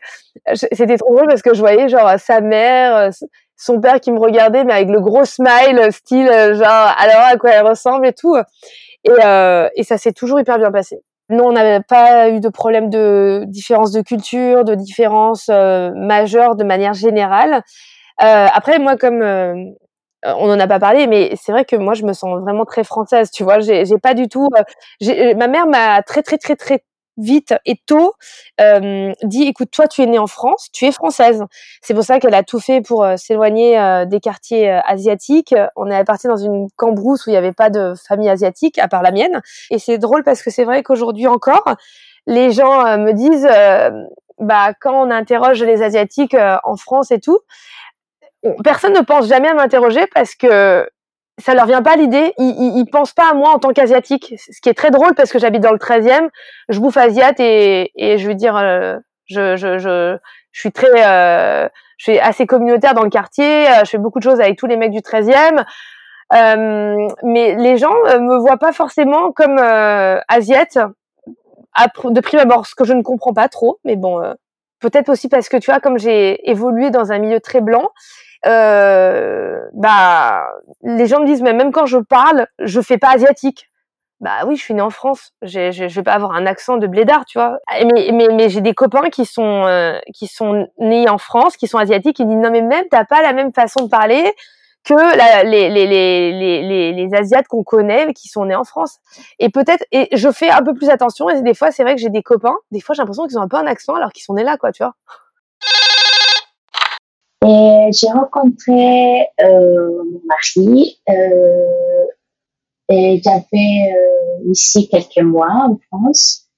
c'était 0.72 0.98
trop 0.98 1.14
drôle 1.14 1.28
parce 1.28 1.42
que 1.42 1.54
je 1.54 1.60
voyais 1.60 1.88
genre 1.88 2.18
sa 2.18 2.40
mère, 2.40 3.10
son 3.56 3.80
père 3.80 4.00
qui 4.00 4.12
me 4.12 4.20
regardait, 4.20 4.64
mais 4.64 4.74
avec 4.74 4.88
le 4.88 5.00
gros 5.00 5.24
smile, 5.24 5.88
style 5.90 6.28
genre 6.28 6.94
alors 6.98 7.26
à 7.26 7.36
quoi 7.36 7.50
elle 7.50 7.66
ressemble 7.66 8.06
et 8.06 8.12
tout. 8.12 8.36
Et, 9.04 9.10
euh, 9.10 9.68
et 9.74 9.82
ça 9.82 9.98
s'est 9.98 10.12
toujours 10.12 10.40
hyper 10.40 10.58
bien 10.58 10.70
passé. 10.70 11.02
Non, 11.32 11.46
on 11.48 11.52
n'avait 11.52 11.80
pas 11.80 12.28
eu 12.28 12.40
de 12.40 12.48
problème 12.50 12.90
de 12.90 13.44
différence 13.46 13.90
de 13.90 14.02
culture, 14.02 14.64
de 14.64 14.74
différence 14.74 15.48
euh, 15.50 15.90
majeure 15.94 16.56
de 16.56 16.64
manière 16.64 16.92
générale. 16.92 17.62
Euh, 18.22 18.46
après, 18.52 18.78
moi, 18.78 18.96
comme 18.98 19.22
euh, 19.22 19.54
on 20.24 20.46
n'en 20.48 20.60
a 20.60 20.66
pas 20.66 20.78
parlé, 20.78 21.06
mais 21.06 21.32
c'est 21.40 21.52
vrai 21.52 21.64
que 21.64 21.76
moi, 21.76 21.94
je 21.94 22.04
me 22.04 22.12
sens 22.12 22.38
vraiment 22.42 22.66
très 22.66 22.84
française. 22.84 23.30
Tu 23.30 23.44
vois, 23.44 23.60
j'ai 23.60 23.84
pas 24.02 24.14
du 24.14 24.28
tout. 24.28 24.48
ma 25.00 25.48
mère 25.48 25.66
m'a 25.66 26.02
très, 26.02 26.22
très, 26.22 26.36
très, 26.38 26.56
très 26.56 26.80
vite 27.16 27.54
et 27.66 27.76
tôt 27.86 28.14
euh, 28.60 29.12
dit 29.22 29.44
écoute 29.44 29.70
toi 29.70 29.86
tu 29.86 30.02
es 30.02 30.06
née 30.06 30.18
en 30.18 30.26
France 30.26 30.68
tu 30.72 30.86
es 30.86 30.92
française. 30.92 31.44
C'est 31.82 31.94
pour 31.94 32.04
ça 32.04 32.18
qu'elle 32.20 32.34
a 32.34 32.42
tout 32.42 32.60
fait 32.60 32.80
pour 32.80 33.04
euh, 33.04 33.16
s'éloigner 33.16 33.78
euh, 33.78 34.04
des 34.04 34.20
quartiers 34.20 34.70
asiatiques. 34.86 35.54
On 35.76 35.90
est 35.90 36.04
parti 36.04 36.26
dans 36.26 36.36
une 36.36 36.68
cambrousse 36.76 37.26
où 37.26 37.30
il 37.30 37.34
n'y 37.34 37.38
avait 37.38 37.52
pas 37.52 37.70
de 37.70 37.94
famille 38.08 38.28
asiatique 38.28 38.78
à 38.78 38.88
part 38.88 39.02
la 39.02 39.10
mienne. 39.10 39.40
Et 39.70 39.78
c'est 39.78 39.98
drôle 39.98 40.24
parce 40.24 40.42
que 40.42 40.50
c'est 40.50 40.64
vrai 40.64 40.82
qu'aujourd'hui 40.82 41.26
encore 41.26 41.64
les 42.26 42.52
gens 42.52 42.98
me 42.98 43.12
disent 43.12 43.48
bah 44.38 44.72
quand 44.80 45.06
on 45.06 45.10
interroge 45.10 45.62
les 45.62 45.82
asiatiques 45.82 46.36
en 46.64 46.76
France 46.76 47.10
et 47.10 47.20
tout 47.20 47.40
personne 48.64 48.92
ne 48.92 49.00
pense 49.00 49.26
jamais 49.26 49.48
à 49.48 49.54
m'interroger 49.54 50.06
parce 50.14 50.34
que 50.34 50.88
ça 51.42 51.54
leur 51.54 51.66
vient 51.66 51.82
pas 51.82 51.96
l'idée. 51.96 52.32
Ils, 52.38 52.54
ils, 52.58 52.78
ils, 52.78 52.86
pensent 52.86 53.12
pas 53.12 53.30
à 53.30 53.34
moi 53.34 53.50
en 53.50 53.58
tant 53.58 53.72
qu'asiatique, 53.72 54.34
ce 54.38 54.60
qui 54.60 54.68
est 54.68 54.74
très 54.74 54.90
drôle 54.90 55.14
parce 55.14 55.32
que 55.32 55.38
j'habite 55.38 55.62
dans 55.62 55.72
le 55.72 55.78
13e, 55.78 56.28
je 56.68 56.78
bouffe 56.78 56.96
asiate 56.96 57.40
et, 57.40 57.92
et 57.96 58.18
je 58.18 58.28
veux 58.28 58.34
dire, 58.34 58.56
euh, 58.56 58.96
je, 59.26 59.56
je, 59.56 59.78
je, 59.78 60.16
je, 60.52 60.60
suis 60.60 60.72
très, 60.72 61.06
euh, 61.06 61.68
je 61.98 62.12
suis 62.12 62.18
assez 62.18 62.46
communautaire 62.46 62.94
dans 62.94 63.02
le 63.02 63.10
quartier. 63.10 63.68
Euh, 63.68 63.84
je 63.84 63.90
fais 63.90 63.98
beaucoup 63.98 64.18
de 64.18 64.24
choses 64.24 64.40
avec 64.40 64.58
tous 64.58 64.66
les 64.66 64.76
mecs 64.76 64.92
du 64.92 65.00
13e. 65.00 65.64
Euh, 66.34 67.08
mais 67.22 67.54
les 67.56 67.76
gens 67.76 67.92
me 67.92 68.38
voient 68.38 68.56
pas 68.56 68.72
forcément 68.72 69.32
comme 69.32 69.58
asiate 69.58 70.78
de 70.78 72.20
prime 72.20 72.40
abord, 72.40 72.66
ce 72.66 72.74
que 72.74 72.84
je 72.84 72.94
ne 72.94 73.02
comprends 73.02 73.34
pas 73.34 73.48
trop. 73.48 73.78
Mais 73.84 73.96
bon, 73.96 74.18
peut-être 74.80 75.10
aussi 75.10 75.28
parce 75.28 75.50
que 75.50 75.58
tu 75.58 75.70
vois, 75.70 75.80
comme 75.80 75.98
j'ai 75.98 76.48
évolué 76.48 76.90
dans 76.90 77.12
un 77.12 77.18
milieu 77.18 77.40
très 77.40 77.60
blanc 77.60 77.90
euh, 78.46 79.60
bah 79.74 80.44
les 80.82 81.06
gens 81.06 81.20
me 81.20 81.26
disent 81.26 81.42
mais 81.42 81.52
même 81.52 81.72
quand 81.72 81.86
je 81.86 81.98
parle, 81.98 82.46
je 82.58 82.80
fais 82.80 82.98
pas 82.98 83.10
asiatique. 83.10 83.68
Bah 84.20 84.44
oui, 84.46 84.54
je 84.54 84.62
suis 84.62 84.74
née 84.74 84.82
en 84.82 84.90
France. 84.90 85.32
Je, 85.42 85.88
vais 85.88 86.02
pas 86.04 86.12
avoir 86.12 86.32
un 86.32 86.46
accent 86.46 86.76
de 86.76 86.86
blédard, 86.86 87.24
tu 87.24 87.38
vois. 87.38 87.58
Mais, 87.92 88.12
mais, 88.12 88.48
j'ai 88.48 88.60
des 88.60 88.72
copains 88.72 89.10
qui 89.10 89.26
sont 89.26 89.66
euh, 89.66 89.98
qui 90.14 90.28
sont 90.28 90.68
nés 90.78 91.08
en 91.08 91.18
France, 91.18 91.56
qui 91.56 91.66
sont 91.66 91.78
asiatiques, 91.78 92.16
qui 92.16 92.24
disent 92.24 92.36
non 92.36 92.52
mais 92.52 92.62
même 92.62 92.84
t'as 92.90 93.04
pas 93.04 93.20
la 93.20 93.32
même 93.32 93.52
façon 93.52 93.84
de 93.84 93.88
parler 93.88 94.32
que 94.84 95.44
les, 95.44 95.68
les, 95.70 95.86
les, 95.86 96.62
les, 96.62 96.92
les 96.92 97.14
asiates 97.14 97.46
qu'on 97.48 97.62
connaît 97.62 98.12
qui 98.14 98.28
sont 98.28 98.44
nés 98.44 98.54
en 98.54 98.64
France. 98.64 98.98
Et 99.38 99.48
peut-être 99.48 99.84
et 99.92 100.08
je 100.16 100.30
fais 100.30 100.50
un 100.50 100.62
peu 100.62 100.74
plus 100.74 100.90
attention. 100.90 101.28
Et 101.28 101.42
des 101.42 101.54
fois, 101.54 101.70
c'est 101.70 101.82
vrai 101.82 101.94
que 101.94 102.00
j'ai 102.00 102.10
des 102.10 102.22
copains. 102.22 102.56
Des 102.70 102.80
fois, 102.80 102.94
j'ai 102.94 103.02
l'impression 103.02 103.26
qu'ils 103.26 103.38
ont 103.38 103.42
un 103.42 103.48
peu 103.48 103.56
un 103.56 103.66
accent 103.66 103.94
alors 103.94 104.12
qu'ils 104.12 104.24
sont 104.24 104.34
nés 104.34 104.44
là, 104.44 104.56
quoi, 104.56 104.72
tu 104.72 104.82
vois. 104.82 104.94
Et 107.44 107.90
j'ai 107.92 108.08
rencontré 108.08 109.26
euh, 109.40 110.04
mon 110.12 110.20
mari 110.26 111.00
euh, 111.08 112.06
et 112.88 113.20
j'avais 113.24 113.92
euh, 113.92 114.50
ici 114.50 114.88
quelques 114.88 115.24
mois 115.24 115.66
en 115.68 115.78
France 115.88 116.48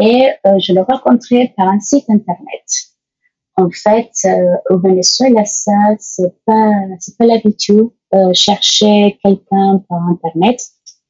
et 0.00 0.30
euh, 0.46 0.58
je 0.58 0.72
l'ai 0.72 0.80
rencontré 0.80 1.54
par 1.56 1.68
un 1.68 1.78
site 1.78 2.10
internet. 2.10 2.64
En 3.56 3.70
fait, 3.70 4.10
euh, 4.24 4.56
au 4.70 4.78
Venezuela, 4.78 5.44
ça 5.44 5.72
c'est 6.00 6.34
pas 6.44 6.72
c'est 6.98 7.16
pas 7.16 7.26
l'habitude 7.26 7.90
euh, 8.12 8.32
chercher 8.32 9.16
quelqu'un 9.22 9.84
par 9.88 10.02
internet. 10.08 10.60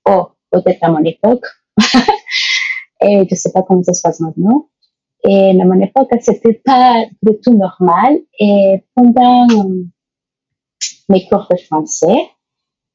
Oh, 0.06 0.28
peut-être 0.50 0.82
à 0.82 0.90
mon 0.90 1.02
époque. 1.02 1.46
et 3.00 3.26
je 3.30 3.34
sais 3.34 3.52
pas 3.52 3.62
comment 3.62 3.82
ça 3.82 3.94
se 3.94 4.02
passe 4.02 4.20
maintenant. 4.20 4.68
Et 5.26 5.50
à 5.50 5.64
mon 5.64 5.80
époque, 5.80 6.08
c'était 6.20 6.60
pas 6.64 7.04
du 7.22 7.38
tout 7.42 7.56
normal. 7.56 8.18
Et 8.38 8.84
pendant 8.94 9.46
mes 11.08 11.26
cours 11.28 11.48
de 11.50 11.56
français, 11.56 12.28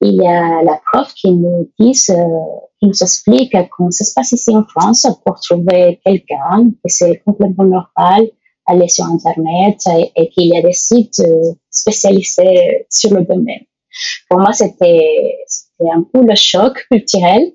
il 0.01 0.15
y 0.15 0.27
a 0.27 0.61
la 0.63 0.79
prof 0.91 1.13
qui 1.13 1.31
nous 1.31 1.69
dit, 1.79 1.99
euh, 2.09 2.15
qui 2.79 2.87
nous 2.87 3.01
explique 3.03 3.55
comment 3.75 3.91
ça 3.91 4.05
se 4.05 4.13
passe 4.13 4.31
ici 4.31 4.55
en 4.55 4.63
France 4.63 5.05
pour 5.25 5.39
trouver 5.41 5.99
quelqu'un, 6.05 6.69
que 6.83 6.89
c'est 6.89 7.21
complètement 7.25 7.65
normal 7.65 8.29
aller 8.67 8.87
sur 8.87 9.05
Internet 9.05 9.81
et, 10.15 10.29
qu'il 10.29 10.53
y 10.53 10.57
a 10.57 10.61
des 10.61 10.73
sites 10.73 11.19
euh, 11.21 11.53
spécialisés 11.71 12.85
sur 12.89 13.13
le 13.13 13.23
domaine. 13.23 13.65
Pour 14.29 14.39
moi, 14.39 14.53
c'était 14.53 15.35
un 15.81 16.03
peu 16.03 16.23
le 16.23 16.35
choc 16.35 16.85
culturel 16.91 17.53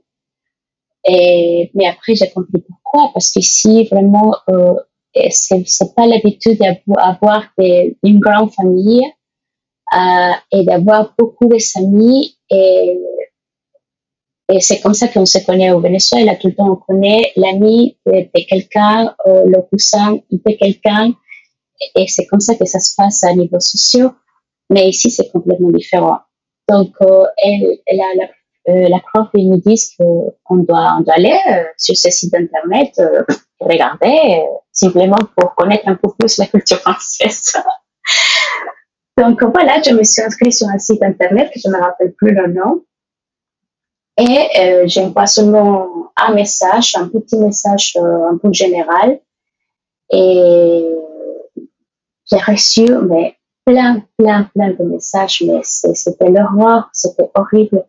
et, 1.04 1.70
mais 1.74 1.86
après, 1.86 2.14
j'ai 2.14 2.30
compris 2.30 2.62
pourquoi. 2.66 3.10
Parce 3.12 3.32
qu'ici, 3.32 3.88
vraiment, 3.90 4.34
euh, 4.48 4.74
c'est 5.30 5.94
pas 5.94 6.06
l'habitude 6.06 6.58
d'avoir 6.58 7.44
une 7.58 8.18
grande 8.20 8.52
famille 8.52 9.04
euh, 9.96 10.32
et 10.52 10.64
d'avoir 10.64 11.14
beaucoup 11.18 11.48
d'amis. 11.48 12.36
Et, 12.50 12.98
et 14.52 14.60
c'est 14.60 14.80
comme 14.80 14.94
ça 14.94 15.08
qu'on 15.08 15.26
se 15.26 15.38
connaît 15.44 15.72
au 15.72 15.80
Venezuela. 15.80 16.36
Tout 16.36 16.48
le 16.48 16.54
temps, 16.54 16.70
on 16.72 16.76
connaît 16.76 17.32
l'ami 17.36 17.96
de, 18.06 18.12
de 18.12 18.46
quelqu'un, 18.48 19.14
euh, 19.26 19.44
le 19.46 19.62
cousin 19.62 20.18
de 20.30 20.56
quelqu'un. 20.56 21.12
Et 21.96 22.06
c'est 22.08 22.26
comme 22.26 22.40
ça 22.40 22.54
que 22.54 22.64
ça 22.64 22.80
se 22.80 22.94
passe 22.96 23.24
à 23.24 23.34
niveau 23.34 23.60
social. 23.60 24.10
Mais 24.70 24.88
ici, 24.88 25.10
c'est 25.10 25.30
complètement 25.30 25.70
différent. 25.70 26.18
Donc, 26.68 26.94
euh, 27.02 27.24
elle, 27.42 27.78
elle 27.86 28.00
a 28.00 28.14
la 28.16 28.28
euh, 28.68 28.88
la 28.88 28.98
prof 29.00 29.28
ils 29.34 29.50
nous 29.50 29.60
disent 29.60 29.94
qu'on 30.44 30.56
doit, 30.56 30.98
aller 31.08 31.38
euh, 31.50 31.64
sur 31.76 31.96
ce 31.96 32.10
site 32.10 32.34
internet, 32.34 32.92
euh, 32.98 33.22
regarder, 33.60 34.42
simplement 34.72 35.18
pour 35.36 35.54
connaître 35.54 35.86
un 35.86 35.96
peu 35.96 36.10
plus 36.18 36.38
la 36.38 36.46
culture 36.46 36.78
française. 36.78 37.52
Donc 39.18 39.42
voilà, 39.44 39.80
je 39.82 39.92
me 39.92 40.02
suis 40.02 40.22
inscrite 40.22 40.54
sur 40.54 40.68
un 40.68 40.78
site 40.78 41.02
internet 41.02 41.50
que 41.52 41.60
je 41.60 41.68
ne 41.68 41.74
me 41.74 41.80
rappelle 41.80 42.12
plus 42.12 42.32
le 42.32 42.52
nom. 42.52 42.82
Et 44.16 44.48
euh, 44.58 44.84
j'envoie 44.86 45.26
seulement 45.26 45.88
un 46.16 46.32
message, 46.32 46.94
un 46.96 47.08
petit 47.08 47.36
message 47.36 47.96
un 47.96 48.38
peu 48.38 48.52
général. 48.52 49.20
Et 50.10 50.84
j'ai 52.30 52.38
reçu 52.38 52.86
mais, 53.08 53.36
plein, 53.64 54.02
plein, 54.16 54.48
plein 54.54 54.70
de 54.70 54.84
messages, 54.84 55.42
mais 55.46 55.60
c'était 55.62 56.28
l'horreur, 56.28 56.88
c'était 56.92 57.30
horrible. 57.34 57.84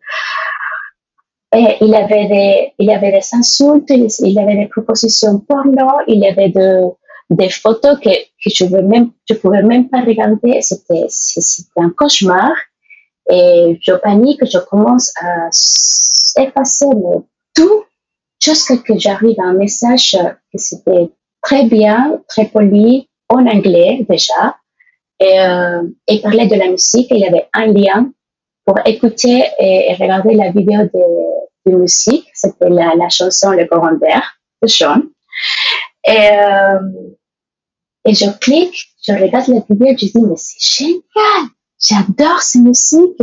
Il 1.80 1.94
avait 1.94 2.26
des, 2.28 2.72
il 2.78 2.90
insultes, 2.90 3.90
il 3.90 4.38
avait 4.38 4.56
des 4.56 4.66
propositions 4.66 5.38
porno, 5.40 5.88
il 6.06 6.24
avait 6.24 6.50
de, 6.50 6.82
des 7.30 7.48
photos 7.48 7.98
que, 8.00 8.10
je 8.46 8.64
ne 8.64 9.38
pouvais 9.38 9.62
même 9.62 9.88
pas 9.88 10.02
regarder. 10.02 10.60
C'était, 10.60 11.06
un 11.76 11.90
cauchemar. 11.90 12.52
Et 13.28 13.78
je 13.80 13.92
panique, 13.92 14.40
je 14.44 14.58
commence 14.58 15.12
à 15.20 15.48
effacer 16.40 16.86
tout 17.54 17.84
jusqu'à 18.40 18.76
que 18.76 18.96
j'arrive 18.96 19.34
à 19.40 19.46
un 19.46 19.54
message 19.54 20.12
que 20.52 20.58
c'était 20.58 21.10
très 21.42 21.64
bien, 21.64 22.20
très 22.28 22.46
poli, 22.46 23.08
en 23.28 23.46
anglais 23.46 24.06
déjà. 24.08 24.56
Et, 25.18 25.40
euh, 25.40 25.82
et 26.06 26.20
parlait 26.20 26.46
de 26.46 26.54
la 26.54 26.68
musique. 26.68 27.08
Il 27.10 27.24
avait 27.26 27.48
un 27.52 27.66
lien 27.66 28.12
pour 28.66 28.78
écouter 28.84 29.44
et, 29.60 29.94
regarder 29.94 30.34
la 30.34 30.50
vidéo 30.50 30.82
de, 30.92 31.70
de 31.70 31.76
musique. 31.76 32.26
C'était 32.34 32.68
la, 32.68 32.94
la, 32.96 33.08
chanson 33.08 33.52
Le 33.52 33.64
Coran 33.66 33.94
d'air 33.94 34.38
de 34.60 34.66
Sean. 34.68 35.02
Et, 36.06 36.30
euh, 36.30 36.78
et 38.04 38.14
je 38.14 38.30
clique, 38.38 38.88
je 39.06 39.12
regarde 39.12 39.48
la 39.48 39.60
vidéo, 39.68 39.96
je 39.96 40.06
dis, 40.06 40.20
mais 40.20 40.36
c'est 40.36 40.84
génial, 40.84 41.50
j'adore 41.80 42.40
cette 42.40 42.62
musique. 42.62 43.22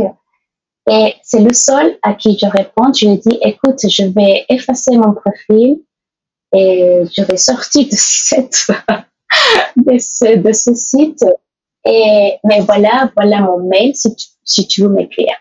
Et 0.90 1.14
c'est 1.22 1.40
le 1.40 1.52
seul 1.52 1.98
à 2.02 2.14
qui 2.14 2.38
je 2.38 2.46
réponds. 2.46 2.92
Je 2.92 3.08
lui 3.08 3.18
dis, 3.18 3.38
écoute, 3.42 3.80
je 3.88 4.04
vais 4.04 4.44
effacer 4.48 4.96
mon 4.96 5.14
profil 5.14 5.82
et 6.54 7.02
je 7.10 7.22
vais 7.22 7.38
sortir 7.38 7.84
de, 7.84 7.96
cette, 7.96 8.66
de, 9.76 9.98
ce, 9.98 10.36
de 10.36 10.52
ce 10.52 10.74
site. 10.74 11.24
Et, 11.86 12.34
mais 12.44 12.60
voilà, 12.60 13.10
voilà 13.16 13.40
mon 13.40 13.66
mail 13.66 13.94
si 14.44 14.66
tu 14.66 14.82
veux 14.82 14.88
m'écrire. 14.88 15.34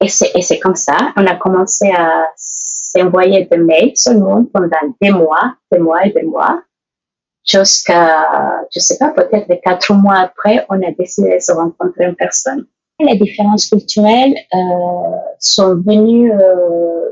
Et 0.00 0.08
c'est 0.08 0.58
comme 0.58 0.74
ça, 0.74 0.96
on 1.16 1.26
a 1.26 1.36
commencé 1.36 1.88
à 1.90 2.26
s'envoyer 2.36 3.44
des 3.44 3.56
mails 3.56 3.92
seulement 3.94 4.44
pendant 4.52 4.94
des 5.00 5.10
mois, 5.10 5.54
des 5.70 5.78
mois 5.78 6.04
et 6.04 6.10
des 6.10 6.24
mois, 6.24 6.60
jusqu'à, 7.44 8.64
je 8.74 8.80
sais 8.80 8.98
pas, 8.98 9.10
peut-être 9.10 9.48
quatre 9.62 9.92
mois 9.94 10.18
après, 10.18 10.66
on 10.70 10.82
a 10.82 10.90
décidé 10.92 11.36
de 11.36 11.40
se 11.40 11.52
rencontrer 11.52 12.06
en 12.06 12.14
personne. 12.14 12.66
Les 13.00 13.16
différences 13.16 13.66
culturelles 13.66 14.34
euh, 14.54 15.16
sont 15.38 15.74
venues 15.76 16.32
euh, 16.32 17.10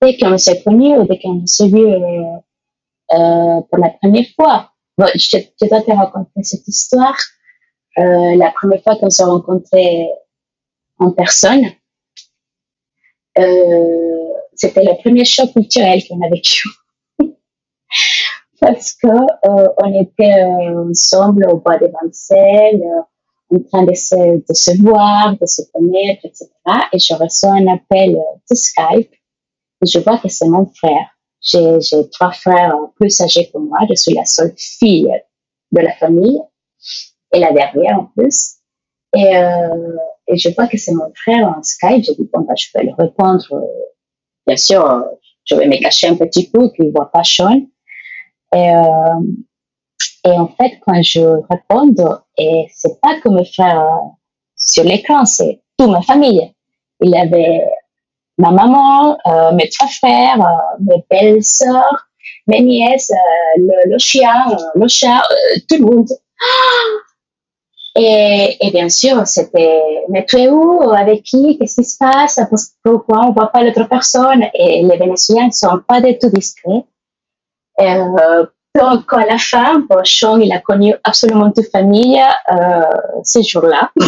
dès 0.00 0.18
qu'on 0.18 0.36
s'est 0.36 0.62
connus 0.62 0.96
ou 0.98 1.04
dès 1.04 1.18
qu'on 1.20 1.46
s'est 1.46 1.68
vu 1.68 1.86
euh, 1.86 3.60
pour 3.70 3.78
la 3.78 3.90
première 4.00 4.26
fois. 4.36 4.70
Bon, 4.98 5.06
je, 5.14 5.38
je 5.60 5.68
dois 5.68 5.80
te 5.80 5.90
raconter 5.90 6.42
cette 6.42 6.68
histoire. 6.68 7.16
Euh, 7.98 8.36
la 8.36 8.50
première 8.52 8.82
fois 8.82 8.96
qu'on 8.96 9.10
s'est 9.10 9.24
rencontrés 9.24 10.08
en 10.98 11.10
personne, 11.10 11.64
euh, 13.38 14.28
c'était 14.54 14.84
le 14.84 15.00
premier 15.02 15.24
choc 15.24 15.52
culturel 15.52 16.02
qu'on 16.08 16.20
a 16.22 16.28
vécu. 16.30 16.68
Parce 18.60 18.94
que 18.94 19.08
euh, 19.08 19.68
on 19.82 20.00
était 20.00 20.42
ensemble 20.44 21.46
au 21.50 21.58
bois 21.58 21.78
des 21.78 21.88
Vincennes, 21.88 22.82
en 23.50 23.58
train 23.64 23.82
de 23.84 23.94
se, 23.94 24.36
de 24.36 24.54
se 24.54 24.82
voir, 24.82 25.36
de 25.38 25.46
se 25.46 25.62
connaître, 25.74 26.24
etc. 26.24 26.48
Et 26.92 26.98
je 26.98 27.14
reçois 27.14 27.52
un 27.52 27.66
appel 27.66 28.16
de 28.50 28.54
Skype 28.54 29.12
et 29.82 29.86
je 29.86 29.98
vois 29.98 30.18
que 30.18 30.28
c'est 30.28 30.48
mon 30.48 30.66
frère. 30.66 31.08
J'ai 31.40 32.08
trois 32.10 32.30
frères 32.30 32.74
plus 32.96 33.20
âgés 33.20 33.50
que 33.52 33.58
moi. 33.58 33.78
Je 33.90 33.96
suis 33.96 34.14
la 34.14 34.24
seule 34.24 34.54
fille 34.56 35.12
de 35.72 35.80
la 35.80 35.92
famille 35.96 36.40
et 37.32 37.38
la 37.38 37.52
dernière 37.52 38.00
en 38.00 38.04
plus. 38.16 38.56
Et, 39.14 39.36
euh, 39.36 39.96
et 40.28 40.36
je 40.36 40.48
vois 40.54 40.66
que 40.66 40.78
c'est 40.78 40.92
mon 40.92 41.12
frère 41.14 41.48
en 41.48 41.62
Skype. 41.62 42.04
Je 42.04 42.12
dis, 42.12 42.28
bon, 42.32 42.40
bah, 42.42 42.54
je 42.56 42.66
vais 42.74 42.84
le 42.84 42.92
répondre. 42.98 43.46
Bien 44.46 44.56
sûr, 44.56 45.04
je 45.44 45.54
vais 45.54 45.66
me 45.66 45.80
cacher 45.80 46.08
un 46.08 46.16
petit 46.16 46.50
peu 46.50 46.70
qu'il 46.70 46.86
ne 46.86 46.90
voit 46.92 47.10
pas 47.10 47.24
Sean. 47.24 47.60
Et, 48.54 48.70
euh, 48.70 49.20
et 50.24 50.30
en 50.30 50.48
fait, 50.48 50.78
quand 50.86 51.02
je 51.02 51.20
réponds, 51.50 51.94
et 52.38 52.66
c'est 52.72 53.00
pas 53.00 53.20
comme 53.20 53.36
mon 53.36 53.44
frère 53.44 53.86
sur 54.56 54.84
l'écran, 54.84 55.24
c'est 55.24 55.60
toute 55.76 55.90
ma 55.90 56.02
famille. 56.02 56.52
Il 57.00 57.16
avait 57.16 57.64
ma 58.38 58.50
maman, 58.50 59.18
euh, 59.26 59.52
mes 59.52 59.68
trois 59.68 59.88
frères, 59.88 60.40
euh, 60.40 60.76
mes 60.80 61.04
belles 61.10 61.42
sœurs, 61.42 62.08
mes 62.46 62.60
nièces, 62.60 63.10
euh, 63.10 63.60
le, 63.60 63.90
le, 63.92 63.98
chien, 63.98 64.44
le 64.74 64.88
chat, 64.88 65.22
tout 65.68 65.78
le 65.78 65.84
monde. 65.84 66.08
Et, 67.94 68.56
et 68.60 68.70
bien 68.70 68.88
sûr, 68.88 69.26
c'était, 69.26 69.82
mais 70.08 70.24
tu 70.26 70.38
es 70.38 70.48
où? 70.48 70.90
Avec 70.92 71.24
qui? 71.24 71.58
Qu'est-ce 71.58 71.80
qui 71.80 71.84
se 71.84 71.98
passe? 71.98 72.40
Pourquoi 72.82 73.26
on 73.26 73.32
voit 73.32 73.48
pas 73.48 73.62
l'autre 73.62 73.86
personne? 73.88 74.44
Et 74.54 74.82
les 74.82 74.96
Vénézuéliens 74.96 75.46
ne 75.46 75.52
sont 75.52 75.80
pas 75.86 76.00
du 76.00 76.16
tout 76.18 76.30
discrets. 76.30 76.84
Euh, 77.80 78.46
donc, 78.74 79.12
à 79.12 79.26
la 79.26 79.36
fin, 79.38 79.84
Sean, 80.04 80.38
il 80.38 80.50
a 80.52 80.60
connu 80.60 80.94
absolument 81.04 81.52
toute 81.52 81.70
famille 81.70 82.22
euh, 82.50 82.90
ces 83.22 83.42
jours-là. 83.42 83.90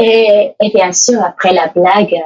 et, 0.00 0.52
et, 0.60 0.70
bien 0.74 0.92
sûr, 0.92 1.22
après 1.22 1.52
la 1.52 1.68
blague, 1.68 2.16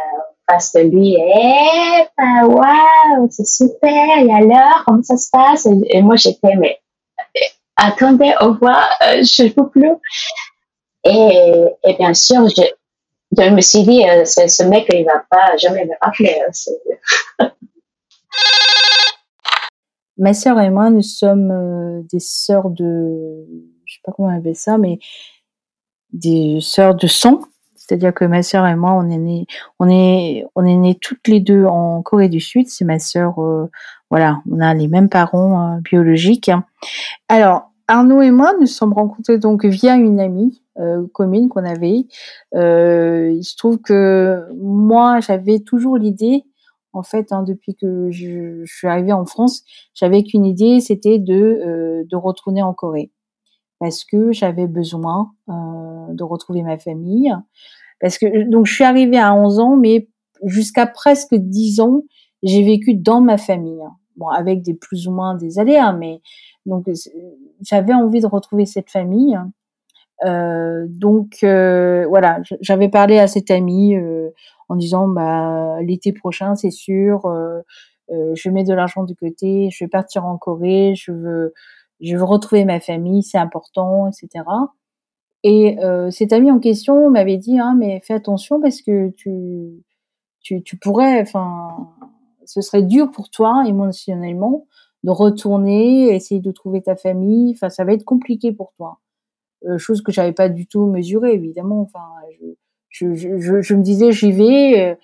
face 0.50 0.72
de 0.72 0.80
lui, 0.80 1.16
eh, 1.16 2.06
bah, 2.16 2.46
waouh, 2.46 3.28
c'est 3.30 3.46
super, 3.46 4.18
et 4.18 4.32
alors, 4.32 4.84
comment 4.86 5.02
ça 5.02 5.18
se 5.18 5.28
passe? 5.30 5.68
Et, 5.90 6.00
moi, 6.00 6.16
j'étais, 6.16 6.56
mais 6.56 6.80
attendez, 7.78 8.34
au 8.40 8.48
revoir, 8.48 8.86
euh, 9.02 9.22
je 9.22 9.44
ne 9.44 9.48
peux 9.48 9.68
plus. 9.70 9.92
Et, 11.04 11.64
et, 11.84 11.94
bien 11.94 12.12
sûr, 12.12 12.46
je, 12.48 12.62
je 13.42 13.50
me 13.50 13.60
suis 13.60 13.84
dit, 13.84 14.06
euh, 14.06 14.24
ce, 14.24 14.64
mec, 14.64 14.86
il 14.92 15.04
va 15.04 15.24
pas 15.30 15.56
jamais 15.56 15.86
me 15.86 15.94
rappeler. 16.02 16.38
Hein, 17.40 17.50
Ma 20.18 20.34
sœur 20.34 20.60
et 20.60 20.70
moi, 20.70 20.90
nous 20.90 21.02
sommes 21.02 21.52
euh, 21.52 22.02
des 22.12 22.18
sœurs 22.18 22.70
de, 22.70 23.46
je 23.84 23.94
sais 23.94 24.00
pas 24.02 24.10
comment 24.12 24.28
on 24.28 24.36
appelle 24.36 24.56
ça, 24.56 24.76
mais 24.76 24.98
des 26.12 26.58
sœurs 26.60 26.96
de 26.96 27.06
sang. 27.06 27.42
C'est-à-dire 27.76 28.12
que 28.12 28.24
ma 28.24 28.42
sœur 28.42 28.66
et 28.66 28.74
moi, 28.74 28.92
on 28.94 29.08
est 29.08 29.16
nés, 29.16 29.46
on 29.78 29.88
est, 29.88 30.44
on 30.56 30.66
est 30.66 30.74
nés 30.74 30.98
toutes 31.00 31.26
les 31.28 31.38
deux 31.40 31.64
en 31.64 32.02
Corée 32.02 32.28
du 32.28 32.40
Sud. 32.40 32.68
C'est 32.68 32.84
ma 32.84 32.98
sœur, 32.98 33.36
voilà, 34.10 34.42
on 34.50 34.60
a 34.60 34.74
les 34.74 34.88
mêmes 34.88 35.08
parents 35.08 35.78
biologiques. 35.82 36.50
Alors, 37.28 37.67
Arnaud 37.88 38.20
et 38.20 38.30
moi 38.30 38.52
nous 38.60 38.66
sommes 38.66 38.92
rencontrés 38.92 39.38
donc 39.38 39.64
via 39.64 39.96
une 39.96 40.20
amie 40.20 40.62
euh, 40.78 41.06
commune 41.12 41.48
qu'on 41.48 41.64
avait. 41.64 42.06
Euh, 42.54 43.32
il 43.34 43.42
se 43.42 43.56
trouve 43.56 43.78
que 43.78 44.44
moi, 44.54 45.20
j'avais 45.20 45.58
toujours 45.58 45.96
l'idée, 45.96 46.44
en 46.92 47.02
fait, 47.02 47.32
hein, 47.32 47.42
depuis 47.42 47.74
que 47.74 48.10
je, 48.10 48.62
suis 48.64 48.86
arrivée 48.86 49.12
en 49.12 49.26
France, 49.26 49.64
j'avais 49.94 50.22
qu'une 50.22 50.44
idée, 50.44 50.80
c'était 50.80 51.18
de, 51.18 51.34
euh, 51.34 52.04
de 52.08 52.16
retourner 52.16 52.62
en 52.62 52.74
Corée. 52.74 53.10
Parce 53.80 54.04
que 54.04 54.32
j'avais 54.32 54.66
besoin 54.66 55.32
euh, 55.48 55.52
de 56.10 56.24
retrouver 56.24 56.62
ma 56.62 56.78
famille. 56.78 57.32
Parce 58.00 58.18
que 58.18 58.48
donc 58.48 58.66
je 58.66 58.74
suis 58.74 58.84
arrivée 58.84 59.18
à 59.18 59.34
11 59.34 59.58
ans, 59.60 59.76
mais 59.76 60.08
jusqu'à 60.44 60.86
presque 60.86 61.34
10 61.34 61.80
ans, 61.80 62.02
j'ai 62.42 62.62
vécu 62.62 62.94
dans 62.94 63.20
ma 63.20 63.38
famille. 63.38 63.82
Bon, 64.16 64.28
avec 64.28 64.62
des 64.62 64.74
plus 64.74 65.06
ou 65.06 65.12
moins 65.12 65.36
des 65.36 65.60
aléas, 65.60 65.92
mais 65.92 66.20
donc 66.68 66.86
j'avais 67.62 67.94
envie 67.94 68.20
de 68.20 68.26
retrouver 68.26 68.66
cette 68.66 68.90
famille. 68.90 69.38
Euh, 70.24 70.86
donc 70.88 71.38
euh, 71.44 72.06
voilà, 72.08 72.40
j'avais 72.60 72.88
parlé 72.88 73.18
à 73.18 73.28
cette 73.28 73.50
amie 73.52 73.96
euh, 73.96 74.30
en 74.68 74.74
disant 74.76 75.06
bah 75.08 75.80
l'été 75.82 76.12
prochain 76.12 76.56
c'est 76.56 76.72
sûr, 76.72 77.26
euh, 77.26 77.60
euh, 78.10 78.32
je 78.34 78.50
mets 78.50 78.64
de 78.64 78.74
l'argent 78.74 79.04
de 79.04 79.14
côté, 79.14 79.70
je 79.70 79.84
vais 79.84 79.88
partir 79.88 80.26
en 80.26 80.36
Corée, 80.36 80.94
je 80.96 81.12
veux 81.12 81.54
je 82.00 82.16
veux 82.16 82.24
retrouver 82.24 82.64
ma 82.64 82.80
famille, 82.80 83.22
c'est 83.22 83.38
important, 83.38 84.08
etc. 84.08 84.44
Et 85.44 85.78
euh, 85.84 86.10
cette 86.10 86.32
amie 86.32 86.50
en 86.50 86.58
question 86.58 87.10
m'avait 87.10 87.36
dit 87.36 87.58
hein, 87.60 87.76
mais 87.78 88.00
fais 88.04 88.14
attention 88.14 88.60
parce 88.60 88.82
que 88.82 89.10
tu 89.10 89.84
tu, 90.40 90.62
tu 90.62 90.76
pourrais, 90.78 91.20
enfin 91.20 91.90
ce 92.44 92.60
serait 92.60 92.82
dur 92.82 93.10
pour 93.10 93.30
toi 93.30 93.64
émotionnellement 93.66 94.66
de 95.04 95.10
retourner, 95.10 96.14
essayer 96.14 96.40
de 96.40 96.50
trouver 96.50 96.82
ta 96.82 96.96
famille. 96.96 97.52
Enfin, 97.54 97.70
ça 97.70 97.84
va 97.84 97.92
être 97.92 98.04
compliqué 98.04 98.52
pour 98.52 98.72
toi. 98.76 98.98
Euh, 99.66 99.78
chose 99.78 100.02
que 100.02 100.12
j'avais 100.12 100.32
pas 100.32 100.48
du 100.48 100.66
tout 100.66 100.86
mesurée, 100.86 101.34
évidemment. 101.34 101.80
Enfin, 101.82 102.04
je, 102.88 103.14
je, 103.14 103.38
je, 103.38 103.60
je 103.60 103.74
me 103.74 103.82
disais, 103.82 104.12
j'y 104.12 104.32
vais. 104.32 104.80
Euh, 104.80 104.94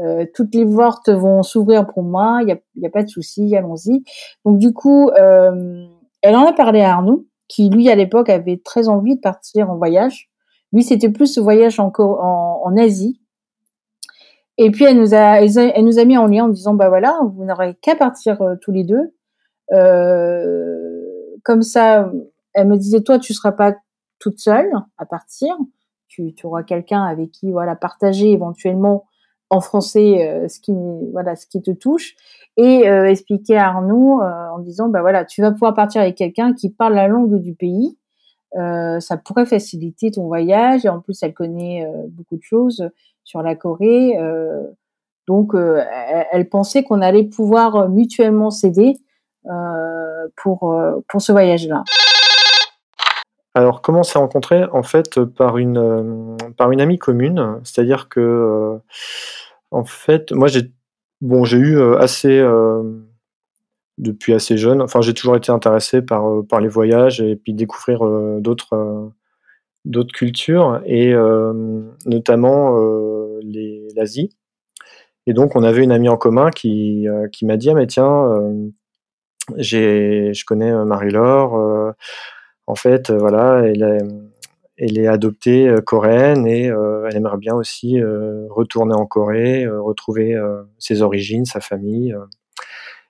euh, 0.00 0.24
toutes 0.34 0.54
les 0.54 0.64
portes 0.64 1.10
vont 1.10 1.42
s'ouvrir 1.42 1.86
pour 1.86 2.02
moi. 2.02 2.40
Il 2.42 2.48
y 2.48 2.52
a, 2.52 2.58
y 2.76 2.86
a, 2.86 2.90
pas 2.90 3.02
de 3.02 3.08
souci, 3.08 3.54
allons-y. 3.56 4.04
Donc 4.44 4.58
du 4.58 4.72
coup, 4.72 5.10
euh, 5.10 5.86
elle 6.22 6.36
en 6.36 6.46
a 6.46 6.52
parlé 6.52 6.80
à 6.80 6.94
Arnaud, 6.94 7.26
qui 7.48 7.68
lui 7.68 7.88
à 7.90 7.94
l'époque 7.94 8.28
avait 8.28 8.60
très 8.64 8.88
envie 8.88 9.16
de 9.16 9.20
partir 9.20 9.70
en 9.70 9.76
voyage. 9.76 10.30
Lui, 10.72 10.82
c'était 10.82 11.10
plus 11.10 11.26
ce 11.26 11.40
voyage 11.40 11.78
en, 11.78 11.92
en, 11.98 12.62
en 12.64 12.76
Asie. 12.76 13.20
Et 14.58 14.70
puis 14.70 14.84
elle 14.84 14.98
nous 14.98 15.14
a, 15.14 15.40
elle 15.40 15.84
nous 15.84 15.98
a 15.98 16.04
mis 16.04 16.16
en 16.16 16.26
lien 16.26 16.44
en 16.44 16.48
disant 16.48 16.74
bah 16.74 16.88
voilà, 16.88 17.20
vous 17.34 17.44
n'aurez 17.44 17.74
qu'à 17.80 17.96
partir 17.96 18.40
euh, 18.42 18.54
tous 18.60 18.72
les 18.72 18.84
deux. 18.84 19.14
Euh, 19.70 21.36
comme 21.44 21.62
ça, 21.62 22.10
elle 22.54 22.68
me 22.68 22.76
disait 22.76 23.02
toi, 23.02 23.18
tu 23.18 23.34
seras 23.34 23.52
pas 23.52 23.74
toute 24.18 24.38
seule 24.38 24.70
à 24.98 25.06
partir. 25.06 25.56
Tu, 26.08 26.34
tu 26.34 26.46
auras 26.46 26.62
quelqu'un 26.62 27.02
avec 27.04 27.30
qui 27.30 27.50
voilà 27.52 27.74
partager 27.74 28.32
éventuellement 28.32 29.06
en 29.48 29.60
français 29.60 30.28
euh, 30.28 30.48
ce 30.48 30.60
qui 30.60 30.72
voilà 31.12 31.36
ce 31.36 31.46
qui 31.46 31.62
te 31.62 31.70
touche. 31.70 32.14
Et 32.58 32.88
euh, 32.88 33.08
expliquer 33.08 33.56
à 33.56 33.68
Arnaud 33.68 34.20
en 34.20 34.58
disant 34.58 34.88
bah 34.88 35.00
voilà 35.00 35.24
tu 35.24 35.40
vas 35.40 35.52
pouvoir 35.52 35.74
partir 35.74 36.02
avec 36.02 36.16
quelqu'un 36.16 36.52
qui 36.52 36.70
parle 36.70 36.94
la 36.94 37.08
langue 37.08 37.40
du 37.40 37.54
pays. 37.54 37.96
Ça 38.54 39.16
pourrait 39.24 39.46
faciliter 39.46 40.10
ton 40.10 40.26
voyage. 40.26 40.84
Et 40.84 40.88
en 40.90 41.00
plus 41.00 41.22
elle 41.22 41.32
connaît 41.32 41.90
beaucoup 42.08 42.36
de 42.36 42.42
choses 42.42 42.90
sur 43.24 43.40
la 43.40 43.56
Corée. 43.56 44.18
Donc 45.26 45.54
elle, 45.54 46.48
pensait 46.50 46.82
qu'on 46.82 47.00
allait 47.00 47.24
pouvoir 47.24 47.88
mutuellement 47.88 48.50
s'aider 48.50 48.98
pour 50.36 50.76
pour 51.08 51.20
ce 51.20 51.32
voyage 51.32 51.66
là 51.66 51.84
alors, 53.54 53.82
comment 53.82 54.02
s'est 54.02 54.18
rencontrés 54.18 54.64
En 54.72 54.82
fait, 54.82 55.22
par 55.24 55.58
une, 55.58 55.78
euh, 55.78 56.36
par 56.56 56.72
une 56.72 56.80
amie 56.80 56.98
commune? 56.98 57.60
C'est-à-dire 57.64 58.08
que, 58.08 58.20
euh, 58.20 58.78
en 59.70 59.84
fait, 59.84 60.32
moi, 60.32 60.48
j'ai 60.48 60.72
bon, 61.20 61.44
eu 61.46 61.76
euh, 61.78 61.98
assez, 61.98 62.38
euh, 62.38 62.82
depuis 63.98 64.32
assez 64.34 64.56
jeune, 64.56 64.80
enfin, 64.82 65.02
j'ai 65.02 65.14
toujours 65.14 65.36
été 65.36 65.52
intéressé 65.52 66.02
par, 66.02 66.24
par 66.48 66.60
les 66.60 66.68
voyages 66.68 67.20
et 67.20 67.36
puis 67.36 67.54
découvrir 67.54 68.00
d'autres 68.40 69.12
d'autres 69.84 70.12
cultures 70.14 70.80
et 70.86 71.12
notamment 72.06 72.76
l'Asie. 73.96 74.30
Et 75.26 75.34
donc, 75.34 75.56
on 75.56 75.62
avait 75.62 75.84
une 75.84 75.92
amie 75.92 76.08
en 76.08 76.16
commun 76.16 76.50
qui, 76.50 77.06
qui 77.32 77.46
m'a 77.46 77.56
dit 77.56 77.70
ah 77.70 77.74
mais 77.74 77.86
tiens, 77.86 78.42
je 79.58 80.44
connais 80.44 80.72
Marie-Laure 80.84 81.94
en 82.66 82.74
fait, 82.74 83.10
euh, 83.10 83.18
voilà, 83.18 83.62
elle 83.64 84.98
est, 84.98 85.06
adoptée 85.06 85.68
euh, 85.68 85.80
coréenne 85.80 86.46
et 86.46 86.70
euh, 86.70 87.06
elle 87.08 87.16
aimerait 87.16 87.38
bien 87.38 87.54
aussi 87.54 88.00
retourner 88.48 88.94
en 88.94 89.06
Corée, 89.06 89.66
retrouver 89.68 90.40
ses 90.78 91.02
origines, 91.02 91.44
sa 91.44 91.60
famille. 91.60 92.14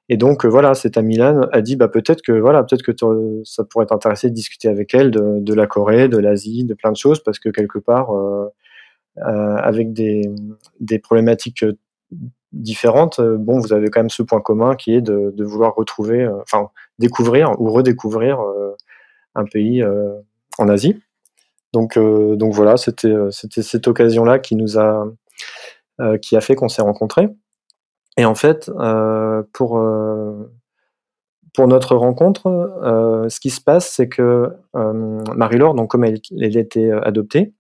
Et 0.09 0.17
donc 0.17 0.45
voilà, 0.45 0.75
cette 0.75 0.99
amie-là 0.99 1.49
a 1.53 1.61
dit 1.63 1.77
bah 1.77 1.89
peut-être 1.89 2.23
que 2.23 2.33
voilà, 2.33 2.65
peut-être 2.65 2.83
que 2.83 2.93
ça 3.45 3.65
pourrait 3.65 3.87
t'intéresser 3.87 4.29
de 4.31 4.35
discuter 4.35 4.69
avec 4.69 4.95
elle 4.95 5.11
de, 5.11 5.55
la 5.55 5.67
Corée, 5.67 6.09
de 6.09 6.19
l'Asie, 6.19 6.65
de 6.65 6.75
plein 6.75 6.93
de 6.93 6.97
choses 6.97 7.23
parce 7.23 7.39
que 7.39 7.49
quelque 7.49 7.79
part 7.79 8.15
euh, 8.15 8.49
euh, 9.19 9.57
avec 9.57 9.93
des 9.93 10.99
problématiques 11.03 11.65
différentes, 12.53 13.21
bon 13.21 13.59
vous 13.59 13.73
avez 13.73 13.89
quand 13.91 14.01
même 14.01 14.11
ce 14.11 14.23
point 14.23 14.41
commun 14.41 14.75
qui 14.75 14.95
est 14.95 15.01
de, 15.01 15.45
vouloir 15.45 15.75
retrouver, 15.75 16.29
enfin 16.43 16.71
découvrir 16.99 17.61
ou 17.61 17.71
redécouvrir 17.71 18.39
un 19.35 19.45
pays 19.45 19.83
euh, 19.83 20.15
en 20.59 20.69
Asie. 20.69 21.01
Donc, 21.73 21.97
euh, 21.97 22.37
donc 22.37 22.53
voilà, 22.53 22.77
c'était 22.77 23.09
euh, 23.09 23.31
cette 23.31 23.89
occasion-là 23.89 24.39
qui 24.39 24.57
nous 24.57 24.79
a 24.79 25.07
qui 26.21 26.37
a 26.37 26.41
fait 26.41 26.57
qu'on 26.57 26.69
s'est 26.69 26.83
rencontrés. 26.83 27.29
Et 28.17 28.25
en 28.25 28.35
fait, 28.35 28.69
pour 29.53 29.79
pour 31.55 31.69
notre 31.69 31.97
rencontre, 31.97 32.47
euh, 32.49 33.29
ce 33.29 33.39
qui 33.39 33.51
se 33.51 33.61
passe, 33.61 33.89
c'est 33.89 34.09
que 34.09 34.51
euh, 34.75 35.23
Marie-Laure, 35.35 35.75
donc 35.75 35.91
comme 35.91 36.05
elle 36.05 36.21
était 36.57 36.91
adoptée, 36.91 37.53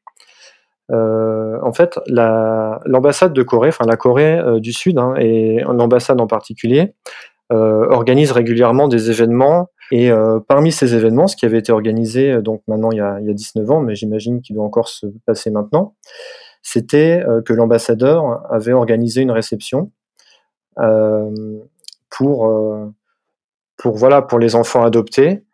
euh, 0.91 1.59
en 1.63 1.73
fait, 1.73 1.99
l'ambassade 2.07 3.33
de 3.33 3.43
Corée, 3.43 3.69
enfin 3.69 3.85
la 3.87 3.97
Corée 3.97 4.41
du 4.61 4.73
Sud, 4.73 4.99
hein, 4.99 5.15
et 5.19 5.61
l'ambassade 5.61 6.21
en 6.21 6.27
particulier, 6.27 6.95
organise 7.51 8.33
régulièrement 8.33 8.89
des 8.89 9.11
événements 9.11 9.69
et 9.93 10.11
euh, 10.11 10.41
parmi 10.41 10.73
ces 10.73 10.95
événements, 10.95 11.29
ce 11.29 11.37
qui 11.37 11.45
avait 11.45 11.59
été 11.59 11.71
organisé, 11.71 12.33
euh, 12.33 12.41
donc 12.41 12.63
maintenant 12.67 12.91
il 12.93 12.97
y 12.97 13.01
a, 13.03 13.19
il 13.21 13.27
y 13.27 13.31
a 13.31 13.35
19 13.35 13.71
ans, 13.71 13.81
mais 13.81 13.95
j'imagine 13.95 14.41
qu'il 14.41 14.57
doit 14.57 14.65
encore 14.65 14.89
se 14.89 15.07
passer 15.27 15.51
maintenant, 15.51 15.95
c'était 16.63 17.23
euh, 17.29 17.43
que 17.43 17.53
l'ambassadeur 17.53 18.43
avait 18.51 18.73
organisé 18.73 19.21
une 19.21 19.31
réception 19.31 19.93
euh, 20.79 21.31
pour, 22.09 22.51
pour, 23.77 23.97
voilà, 23.97 24.23
pour 24.23 24.39
les 24.39 24.55
enfants 24.55 24.83
adoptés, 24.83 25.45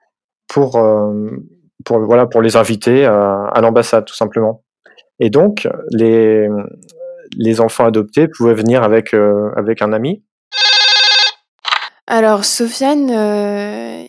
pour, 0.47 0.81
pour 1.85 1.99
voilà 2.01 2.27
pour 2.27 2.41
les 2.41 2.57
inviter 2.57 3.05
à 3.05 3.61
l'ambassade 3.61 4.05
tout 4.05 4.15
simplement. 4.15 4.63
Et 5.21 5.31
donc 5.31 5.69
les 5.91 6.49
les 7.37 7.61
enfants 7.61 7.85
adoptés 7.85 8.29
pouvaient 8.29 8.55
venir 8.55 8.83
avec 8.83 9.15
avec 9.57 9.83
un 9.83 9.93
ami. 9.93 10.23
Alors 12.07 12.45
Sofiane, 12.47 13.11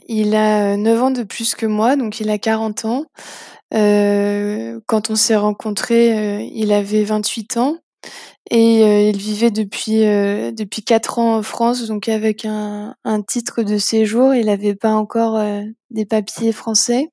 il 0.08 0.36
a 0.36 0.78
9 0.78 1.04
ans 1.04 1.12
de 1.12 1.24
plus 1.24 1.54
que 1.56 1.66
moi, 1.66 1.98
donc 1.98 2.22
il 2.22 2.30
a 2.30 2.38
40 2.38 2.86
ans. 2.86 3.06
quand 3.72 5.10
on 5.10 5.16
s'est 5.16 5.36
rencontrés, 5.36 6.50
il 6.54 6.72
avait 6.72 7.04
28 7.04 7.58
ans 7.58 7.78
et 8.52 9.10
il 9.10 9.18
vivait 9.18 9.52
depuis, 9.52 10.00
depuis 10.00 10.84
4 10.84 11.20
ans 11.20 11.36
en 11.38 11.44
France, 11.44 11.88
donc 11.88 12.08
avec 12.08 12.46
un 12.46 12.96
un 13.04 13.22
titre 13.22 13.64
de 13.64 13.78
séjour. 13.78 14.34
Il 14.34 14.46
n'avait 14.46 14.76
pas 14.76 14.94
encore, 14.94 15.38
des 15.90 16.06
papiers 16.06 16.54
français. 16.54 17.10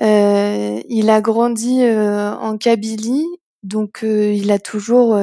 Il 0.00 1.10
a 1.10 1.20
grandi, 1.20 1.82
en 1.84 2.56
Kabylie, 2.58 3.26
donc 3.62 4.00
il 4.02 4.50
a 4.50 4.58
toujours, 4.58 5.18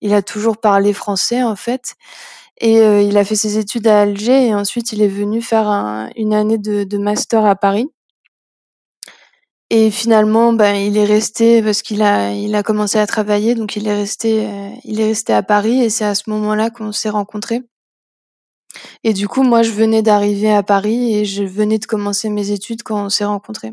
il 0.00 0.14
a 0.14 0.22
toujours 0.22 0.58
parlé 0.58 0.92
français, 0.92 1.42
en 1.42 1.56
fait 1.56 1.94
et 2.60 2.76
il 3.06 3.16
a 3.16 3.24
fait 3.24 3.36
ses 3.36 3.58
études 3.58 3.86
à 3.86 4.02
Alger 4.02 4.48
et 4.48 4.54
ensuite 4.54 4.92
il 4.92 5.02
est 5.02 5.08
venu 5.08 5.40
faire 5.42 5.66
une 6.16 6.34
année 6.34 6.58
de 6.58 6.84
de 6.84 6.98
master 6.98 7.44
à 7.46 7.56
Paris. 7.56 7.88
Et 9.72 9.90
finalement, 9.92 10.52
ben, 10.52 10.74
il 10.74 10.96
est 10.96 11.04
resté 11.04 11.62
parce 11.62 11.82
qu'il 11.82 12.02
a 12.02 12.32
il 12.34 12.54
a 12.56 12.62
commencé 12.64 12.98
à 12.98 13.06
travailler, 13.06 13.54
donc 13.54 13.76
il 13.76 13.86
est 13.86 13.94
resté, 13.94 14.48
il 14.84 15.00
est 15.00 15.06
resté 15.06 15.32
à 15.32 15.42
Paris 15.44 15.80
et 15.82 15.90
c'est 15.90 16.04
à 16.04 16.14
ce 16.16 16.28
moment-là 16.30 16.70
qu'on 16.70 16.92
s'est 16.92 17.08
rencontrés. 17.10 17.62
Et 19.04 19.12
du 19.12 19.28
coup, 19.28 19.42
moi, 19.42 19.62
je 19.62 19.70
venais 19.70 20.02
d'arriver 20.02 20.52
à 20.52 20.62
Paris 20.62 21.14
et 21.14 21.24
je 21.24 21.42
venais 21.42 21.78
de 21.78 21.86
commencer 21.86 22.28
mes 22.28 22.50
études 22.50 22.82
quand 22.82 23.04
on 23.04 23.08
s'est 23.08 23.24
rencontrés. 23.24 23.72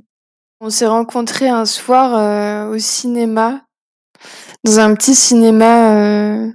On 0.62 0.70
s'est 0.70 0.88
rencontrés 0.88 1.50
un 1.50 1.66
soir, 1.66 2.72
au 2.72 2.80
cinéma, 2.80 3.62
dans 4.64 4.80
un 4.80 4.96
petit 4.96 5.14
cinéma, 5.14 6.50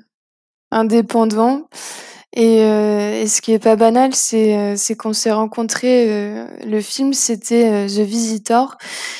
indépendant 0.72 1.68
et, 2.34 2.56
et 2.56 3.26
ce 3.28 3.40
qui 3.40 3.52
est 3.52 3.60
pas 3.60 3.76
banal, 3.76 4.14
c'est, 4.14 4.76
c'est 4.76 4.96
qu'on 4.96 5.12
s'est 5.12 5.30
rencontrés, 5.30 6.46
le 6.66 6.80
film, 6.80 7.12
c'était, 7.12 7.86
The 7.86 8.00
Visitor. 8.00 8.76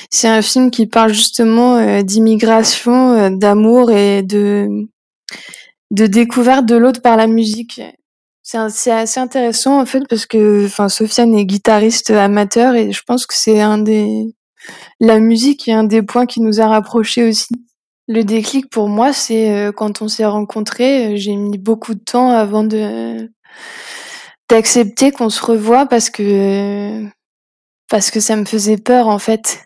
C'est 0.09 0.27
un 0.27 0.41
film 0.41 0.69
qui 0.69 0.87
parle 0.87 1.13
justement, 1.13 2.01
d'immigration, 2.01 3.29
d'amour 3.29 3.91
et 3.91 4.21
de 4.21 4.87
de 5.93 6.07
découverte 6.07 6.65
de 6.65 6.75
l'autre 6.75 7.01
par 7.01 7.17
la 7.17 7.27
musique. 7.27 7.81
C'est 8.45 8.57
assez 8.57 9.19
intéressant, 9.21 9.79
en 9.79 9.85
fait, 9.85 10.03
parce 10.09 10.25
que 10.25 10.65
enfin, 10.65 10.89
Sofiane 10.89 11.33
est 11.33 11.45
guitariste 11.45 12.09
amateur 12.09 12.75
et 12.75 12.91
je 12.91 13.01
pense 13.03 13.25
que 13.25 13.33
c'est 13.33 13.61
un 13.61 13.77
des 13.77 14.35
la 14.99 15.19
musique 15.19 15.67
est 15.67 15.73
un 15.73 15.83
des 15.85 16.01
points 16.03 16.25
qui 16.25 16.41
nous 16.41 16.61
a 16.61 16.67
rapprochés 16.67 17.27
aussi. 17.29 17.53
Le 18.07 18.23
déclic 18.23 18.69
pour 18.69 18.89
moi, 18.89 19.13
c'est, 19.13 19.71
quand 19.77 20.01
on 20.01 20.07
s'est 20.09 20.25
rencontrés, 20.25 21.17
j'ai 21.17 21.35
mis 21.35 21.57
beaucoup 21.57 21.93
de 21.95 21.99
temps 22.01 22.31
avant 22.31 22.63
de 22.63 23.29
d'accepter 24.49 25.11
qu'on 25.11 25.29
se 25.29 25.43
revoie 25.43 25.85
parce 25.87 26.09
que 26.09 27.03
parce 27.89 28.11
que 28.11 28.19
ça 28.19 28.35
me 28.35 28.45
faisait 28.45 28.77
peur, 28.77 29.07
en 29.07 29.19
fait. 29.19 29.65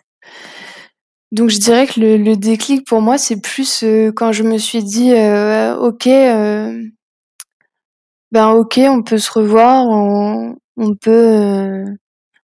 Donc 1.32 1.50
je 1.50 1.58
dirais 1.58 1.86
que 1.86 2.00
le 2.00 2.16
le 2.18 2.36
déclic 2.36 2.86
pour 2.86 3.02
moi, 3.02 3.18
c'est 3.18 3.40
plus, 3.40 3.84
quand 4.16 4.32
je 4.32 4.44
me 4.44 4.58
suis 4.58 4.84
dit, 4.84 5.12
«OK, 5.80 6.08
ben, 8.32 8.50
OK, 8.50 8.78
on 8.84 9.02
peut 9.02 9.18
se 9.18 9.30
revoir, 9.32 9.86
on 9.88 10.56
peut, 11.00 11.84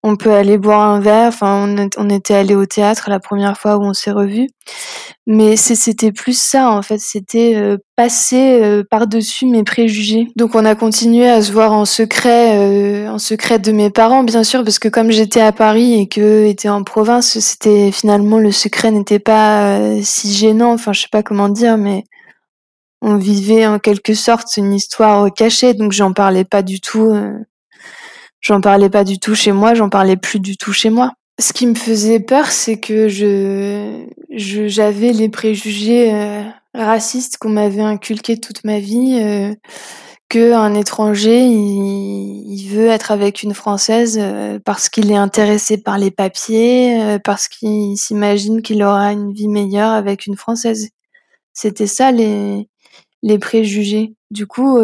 on 0.03 0.17
peut 0.17 0.33
aller 0.33 0.59
boire 0.59 0.89
un 0.89 1.01
verre». 1.01 1.29
Enfin, 1.29 1.75
on 1.97 2.11
était 2.11 2.35
allés 2.35 2.55
au 2.55 2.67
théâtre 2.67 3.11
la 3.11 3.21
première 3.21 3.59
fois 3.59 3.77
où 3.77 3.83
on 3.83 3.95
s'est 3.95 4.11
revus. 4.11 4.49
Mais 5.27 5.57
c'était 5.57 6.13
plus 6.13 6.37
ça, 6.37 6.71
en 6.71 6.83
fait, 6.83 6.99
c'était, 6.99 7.77
passer, 7.97 8.83
par-dessus 8.91 9.47
mes 9.47 9.63
préjugés. 9.63 10.27
Donc 10.37 10.55
on 10.55 10.65
a 10.65 10.75
continué 10.75 11.29
à 11.29 11.41
se 11.41 11.53
voir 11.53 11.73
en 11.73 11.85
secret, 11.85 13.07
en 13.09 13.19
secret 13.19 13.59
de 13.59 13.71
mes 13.71 13.91
parents, 13.91 14.25
bien 14.25 14.43
sûr, 14.43 14.65
parce 14.65 14.79
que 14.79 14.89
comme 14.89 15.11
j'étais 15.11 15.41
à 15.41 15.53
Paris 15.53 16.01
et 16.01 16.09
qu'eux 16.09 16.47
étaient 16.47 16.69
en 16.69 16.83
province, 16.83 17.39
c'était 17.39 17.93
finalement 17.93 18.39
le 18.39 18.51
secret 18.51 18.91
n'était 18.91 19.21
pas, 19.21 19.79
si 20.03 20.33
gênant, 20.33 20.73
enfin, 20.73 20.93
je 20.93 21.03
sais 21.03 21.09
pas 21.13 21.23
comment 21.23 21.49
dire, 21.49 21.77
mais 21.77 22.05
on 23.03 23.17
vivait 23.17 23.67
en 23.67 23.79
quelque 23.79 24.15
sorte 24.15 24.57
une 24.57 24.73
histoire, 24.73 25.33
cachée, 25.33 25.75
donc 25.75 25.93
j'en 25.93 26.13
parlais 26.13 26.45
pas 26.45 26.63
du 26.63 26.81
tout, 26.81 27.15
j'en 28.41 28.61
parlais 28.61 28.91
pas 28.91 29.05
du 29.05 29.19
tout 29.19 29.35
chez 29.35 29.53
moi, 29.53 29.75
j'en 29.75 29.89
parlais 29.89 30.17
plus 30.17 30.41
du 30.41 30.57
tout 30.57 30.73
chez 30.73 30.91
moi. 30.91 31.13
Ce 31.41 31.53
qui 31.55 31.67
me 31.67 31.75
faisait 31.75 32.21
peur, 32.21 32.47
c'est 32.47 32.79
que 32.79 33.09
je 33.09 34.07
j'avais 34.31 35.13
les 35.13 35.31
préjugés, 35.31 36.45
racistes 36.75 37.39
qu'on 37.39 37.49
m'avait 37.49 37.83
inculqués 37.83 38.39
toute 38.39 38.65
ma 38.65 38.79
vie, 38.79 39.19
euh, 39.21 39.55
qu'un 40.29 40.75
étranger, 40.75 41.45
il 41.47 42.31
il 42.53 42.69
veut 42.69 42.89
être 42.89 43.11
avec 43.11 43.43
une 43.43 43.55
Française, 43.55 44.21
parce 44.65 44.89
qu'il 44.89 45.11
est 45.11 45.17
intéressé 45.17 45.79
par 45.79 45.99
les 45.99 46.11
papiers, 46.11 47.19
parce 47.25 47.49
qu'il 47.49 47.97
s'imagine 47.97 48.63
qu'il 48.63 48.83
aura 48.83 49.13
une 49.13 49.33
vie 49.33 49.49
meilleure 49.49 49.93
avec 49.93 50.27
une 50.27 50.37
Française. 50.37 50.91
C'était 51.53 51.87
ça 51.87 52.13
les 52.13 52.70
les 53.23 53.39
préjugés. 53.39 54.15
Du 54.31 54.47
coup, 54.47 54.79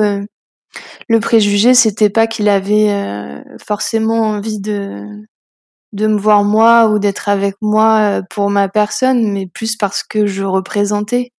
le 1.09 1.21
préjugé, 1.21 1.75
c'était 1.75 2.11
pas 2.11 2.27
qu'il 2.27 2.49
avait, 2.49 3.43
forcément 3.65 4.23
envie 4.23 4.61
de 4.61 5.05
de 5.93 6.09
me 6.09 6.19
voir 6.19 6.45
moi 6.45 6.89
ou 6.89 6.99
d'être 6.99 7.29
avec 7.29 7.55
moi 7.63 8.23
pour 8.31 8.51
ma 8.51 8.69
personne, 8.69 9.33
mais 9.33 9.47
plus 9.47 9.77
parce 9.77 10.03
que 10.03 10.27
je 10.27 10.45
représentais. 10.45 11.33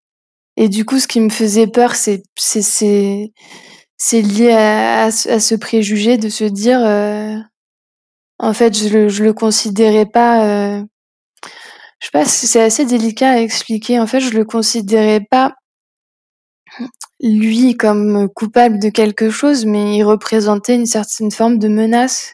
Et 0.57 0.69
du 0.69 0.85
coup, 0.85 0.99
ce 0.99 1.07
qui 1.07 1.19
me 1.21 1.29
faisait 1.29 1.67
peur, 1.67 1.95
c'est 1.95 2.23
c'est 2.35 4.21
lié 4.21 4.51
à, 4.51 5.05
à, 5.05 5.11
ce 5.11 5.55
préjugé 5.55 6.17
de 6.17 6.29
se 6.29 6.43
dire, 6.45 6.79
en 8.39 8.53
fait, 8.53 8.77
je 8.77 8.89
le 8.89 9.09
je 9.09 9.23
le 9.23 9.33
considérais 9.33 10.05
pas. 10.05 10.79
je 11.99 12.05
sais 12.05 12.11
pas, 12.11 12.25
c'est 12.25 12.61
assez 12.61 12.85
délicat 12.85 13.31
à 13.31 13.39
expliquer. 13.39 13.99
En 13.99 14.07
fait, 14.07 14.19
je 14.19 14.31
le 14.31 14.45
considérais 14.45 15.21
pas 15.29 15.55
lui 17.21 17.75
comme 17.75 18.29
coupable 18.29 18.79
de 18.79 18.89
quelque 18.89 19.29
chose, 19.29 19.65
mais 19.65 19.97
il 19.97 20.03
représentait 20.03 20.75
une 20.75 20.85
certaine 20.85 21.31
forme 21.31 21.57
de 21.57 21.67
menace. 21.67 22.33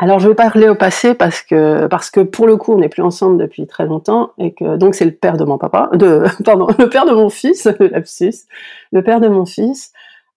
Alors 0.00 0.20
je 0.20 0.28
vais 0.28 0.34
parler 0.36 0.68
au 0.68 0.76
passé 0.76 1.14
parce 1.14 1.42
que 1.42 1.88
parce 1.88 2.08
que 2.08 2.20
pour 2.20 2.46
le 2.46 2.56
coup 2.56 2.72
on 2.72 2.78
n'est 2.78 2.88
plus 2.88 3.02
ensemble 3.02 3.36
depuis 3.36 3.66
très 3.66 3.84
longtemps 3.84 4.30
et 4.38 4.54
que 4.54 4.76
donc 4.76 4.94
c'est 4.94 5.04
le 5.04 5.10
père 5.10 5.36
de 5.36 5.44
mon 5.44 5.58
papa, 5.58 5.90
de 5.94 6.22
pardon 6.44 6.68
le 6.78 6.88
père 6.88 7.04
de 7.04 7.12
mon 7.12 7.28
fils, 7.30 7.68
lapsus, 7.80 8.46
le 8.92 9.02
père 9.02 9.20
de 9.20 9.28
mon 9.28 9.44
fils. 9.44 9.92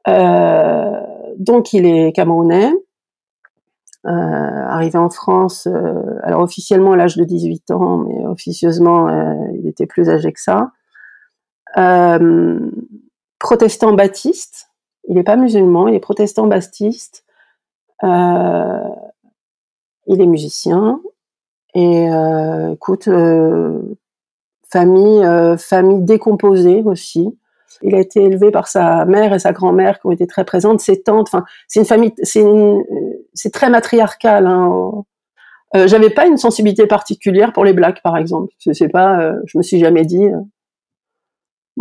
Euh, 0.07 0.99
donc 1.37 1.73
il 1.73 1.85
est 1.85 2.11
camerounais, 2.11 2.71
euh, 4.07 4.09
arrivé 4.09 4.97
en 4.97 5.11
France, 5.11 5.67
euh, 5.67 5.93
alors 6.23 6.41
officiellement 6.41 6.93
à 6.93 6.95
l'âge 6.95 7.15
de 7.15 7.23
18 7.23 7.69
ans, 7.69 7.97
mais 7.97 8.25
officieusement 8.25 9.09
il 9.53 9.67
était 9.67 9.85
plus 9.85 10.09
âgé 10.09 10.33
que 10.33 10.41
ça. 10.41 10.71
Euh, 11.77 12.59
protestant 13.39 13.93
baptiste, 13.93 14.69
il 15.07 15.15
n'est 15.15 15.23
pas 15.23 15.35
musulman, 15.35 15.87
il 15.87 15.95
est 15.95 15.99
protestant 15.99 16.47
baptiste. 16.47 17.25
Euh, 18.03 18.89
il 20.07 20.19
est 20.19 20.25
musicien 20.25 20.99
et 21.75 22.11
euh, 22.11 22.73
écoute, 22.73 23.07
famille, 24.69 25.57
famille 25.57 26.01
décomposée 26.01 26.81
aussi. 26.83 27.37
Il 27.83 27.95
a 27.95 27.99
été 27.99 28.23
élevé 28.23 28.51
par 28.51 28.67
sa 28.67 29.05
mère 29.05 29.33
et 29.33 29.39
sa 29.39 29.53
grand-mère 29.53 29.99
qui 29.99 30.07
ont 30.07 30.11
été 30.11 30.27
très 30.27 30.43
présentes, 30.43 30.81
ses 30.81 31.01
tantes. 31.01 31.27
Enfin, 31.29 31.45
c'est 31.67 31.79
une 31.79 31.85
famille, 31.85 32.13
c'est 32.21 32.45
c'est 33.33 33.53
très 33.53 33.69
matriarcal. 33.69 34.45
Hein. 34.45 35.03
J'avais 35.73 36.09
pas 36.09 36.27
une 36.27 36.37
sensibilité 36.37 36.85
particulière 36.85 37.53
pour 37.53 37.63
les 37.63 37.73
blacks, 37.73 38.01
par 38.01 38.17
exemple. 38.17 38.53
Sais 38.59 38.89
pas, 38.89 39.19
euh, 39.21 39.35
je 39.45 39.57
me 39.57 39.63
suis 39.63 39.79
jamais 39.79 40.05
dit, 40.05 40.27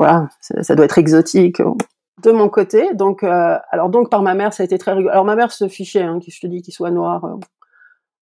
voilà, 0.00 0.28
ça, 0.40 0.74
doit 0.74 0.86
être 0.86 0.98
exotique. 0.98 1.60
De 2.22 2.32
mon 2.32 2.48
côté, 2.48 2.94
donc, 2.94 3.22
alors 3.22 3.90
donc 3.90 4.10
par 4.10 4.22
ma 4.22 4.34
mère, 4.34 4.54
ça 4.54 4.62
a 4.62 4.66
été 4.66 4.78
très 4.78 4.92
rigolo. 4.92 5.10
Alors 5.10 5.26
ma 5.26 5.36
mère 5.36 5.52
se 5.52 5.68
fichait, 5.68 6.02
hein, 6.02 6.18
je 6.26 6.40
te 6.40 6.46
dis, 6.46 6.62
qu'il 6.62 6.72
soit 6.72 6.90
noir 6.90 7.38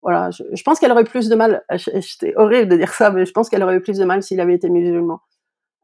voilà, 0.03 0.31
je, 0.31 0.63
pense 0.63 0.79
qu'elle 0.79 0.93
aurait 0.93 1.05
plus 1.05 1.29
de 1.29 1.35
mal. 1.35 1.63
C'était 2.01 2.35
horrible 2.37 2.71
de 2.71 2.77
dire 2.77 2.93
ça, 2.93 3.11
mais 3.11 3.27
je 3.27 3.33
pense 3.33 3.49
qu'elle 3.49 3.63
aurait 3.63 3.77
eu 3.77 3.81
plus 3.81 3.99
de 3.99 4.05
mal 4.05 4.23
s'il 4.23 4.41
avait 4.41 4.55
été 4.55 4.71
musulman. 4.71 5.21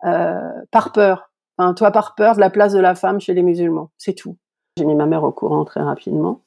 Euh, 0.04 0.40
par 0.70 0.92
peur. 0.92 1.30
Toi, 1.76 1.92
par 1.92 2.14
peur 2.14 2.34
de 2.34 2.40
la 2.40 2.50
place 2.50 2.72
de 2.72 2.80
la 2.80 2.94
femme 2.94 3.20
chez 3.20 3.32
les 3.32 3.42
musulmans. 3.42 3.90
C'est 3.96 4.14
tout. 4.14 4.36
J'ai 4.76 4.84
mis 4.84 4.94
ma 4.94 5.06
mère 5.06 5.22
au 5.22 5.30
courant 5.30 5.64
très 5.64 5.80
rapidement, 5.80 6.40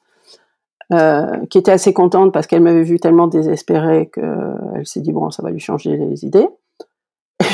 euh, 0.92 1.46
qui 1.46 1.56
était 1.56 1.72
assez 1.72 1.94
contente 1.94 2.32
parce 2.32 2.46
qu'elle 2.46 2.60
m'avait 2.62 2.82
vu 2.82 3.00
tellement 3.00 3.26
désespérée 3.26 4.10
qu'elle 4.12 4.86
s'est 4.86 5.00
dit 5.00 5.12
bon, 5.12 5.30
ça 5.30 5.42
va 5.42 5.50
lui 5.50 5.60
changer 5.60 5.96
les 5.96 6.26
idées. 6.26 6.48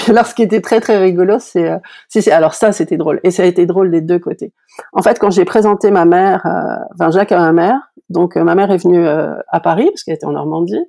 alors, 0.09 0.27
ce 0.27 0.35
qui 0.35 0.43
était 0.43 0.61
très 0.61 0.81
très 0.81 0.99
rigolo, 0.99 1.39
c'est, 1.39 1.71
euh, 1.71 1.79
c'est, 2.09 2.31
alors 2.31 2.55
ça, 2.55 2.73
c'était 2.73 2.97
drôle, 2.97 3.21
et 3.23 3.31
ça 3.31 3.43
a 3.43 3.47
été 3.47 3.67
drôle 3.67 3.91
des 3.91 4.01
deux 4.01 4.19
côtés. 4.19 4.53
En 4.93 5.03
fait, 5.03 5.19
quand 5.19 5.31
j'ai 5.31 5.45
présenté 5.45 5.91
ma 5.91 6.05
mère, 6.05 6.45
euh, 6.47 6.85
enfin 6.95 7.11
Jacques 7.11 7.33
à 7.33 7.39
ma 7.39 7.53
mère, 7.53 7.93
Donc 8.09 8.37
ma 8.37 8.55
mère 8.55 8.71
est 8.71 8.83
venue 8.83 9.07
à 9.07 9.61
Paris 9.61 9.87
parce 9.91 10.03
qu'elle 10.03 10.15
était 10.15 10.27
en 10.27 10.33
Normandie. 10.33 10.85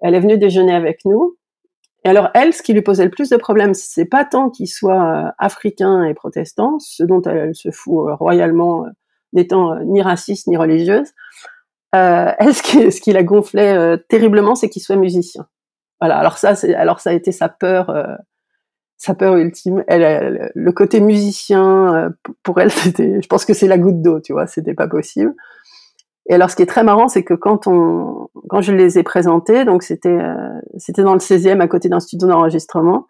Elle 0.00 0.14
est 0.14 0.20
venue 0.20 0.38
déjeuner 0.38 0.74
avec 0.74 1.04
nous. 1.04 1.36
Et 2.04 2.08
alors 2.08 2.30
elle, 2.34 2.52
ce 2.52 2.62
qui 2.62 2.72
lui 2.72 2.82
posait 2.82 3.04
le 3.04 3.10
plus 3.10 3.30
de 3.30 3.36
problèmes, 3.36 3.74
c'est 3.74 4.04
pas 4.04 4.24
tant 4.24 4.50
qu'il 4.50 4.68
soit 4.68 5.32
africain 5.38 6.04
et 6.04 6.14
protestant, 6.14 6.78
ce 6.80 7.02
dont 7.02 7.22
elle, 7.22 7.54
se 7.54 7.70
fout 7.70 8.08
royalement, 8.18 8.86
n'étant 9.32 9.78
ni 9.84 10.02
raciste 10.02 10.46
ni 10.48 10.56
religieuse. 10.56 11.12
Euh, 11.94 12.32
ce 12.52 12.62
qui, 12.62 12.90
ce 12.92 13.00
qui 13.00 13.12
la 13.12 13.22
gonflait 13.22 13.98
terriblement, 14.08 14.54
c'est 14.54 14.68
qu'il 14.68 14.82
soit 14.82 14.96
musicien. 14.96 15.46
Voilà. 16.00 16.18
Alors 16.18 16.38
ça, 16.38 16.54
c'est 16.54 16.74
alors 16.74 17.00
ça 17.00 17.10
a 17.10 17.12
été 17.12 17.32
sa 17.32 17.48
peur 17.48 17.90
sa 18.96 19.14
peur 19.14 19.36
ultime. 19.36 19.84
Elle, 19.86 20.50
le 20.54 20.72
côté 20.72 21.00
musicien, 21.00 21.94
euh, 21.94 22.10
pour 22.42 22.60
elle, 22.60 22.70
c'était, 22.72 23.20
je 23.20 23.26
pense 23.26 23.44
que 23.44 23.54
c'est 23.54 23.68
la 23.68 23.78
goutte 23.78 24.02
d'eau, 24.02 24.20
tu 24.20 24.32
vois, 24.32 24.46
c'était 24.46 24.74
pas 24.74 24.88
possible. 24.88 25.34
Et 26.28 26.34
alors, 26.34 26.50
ce 26.50 26.56
qui 26.56 26.62
est 26.62 26.66
très 26.66 26.82
marrant, 26.82 27.08
c'est 27.08 27.22
que 27.22 27.34
quand 27.34 27.68
on, 27.68 28.28
quand 28.48 28.60
je 28.60 28.72
les 28.72 28.98
ai 28.98 29.04
présentés, 29.04 29.64
donc 29.64 29.82
c'était, 29.82 30.08
euh, 30.08 30.60
c'était 30.76 31.02
dans 31.02 31.14
le 31.14 31.20
16e, 31.20 31.60
à 31.60 31.68
côté 31.68 31.88
d'un 31.88 32.00
studio 32.00 32.26
d'enregistrement. 32.26 33.06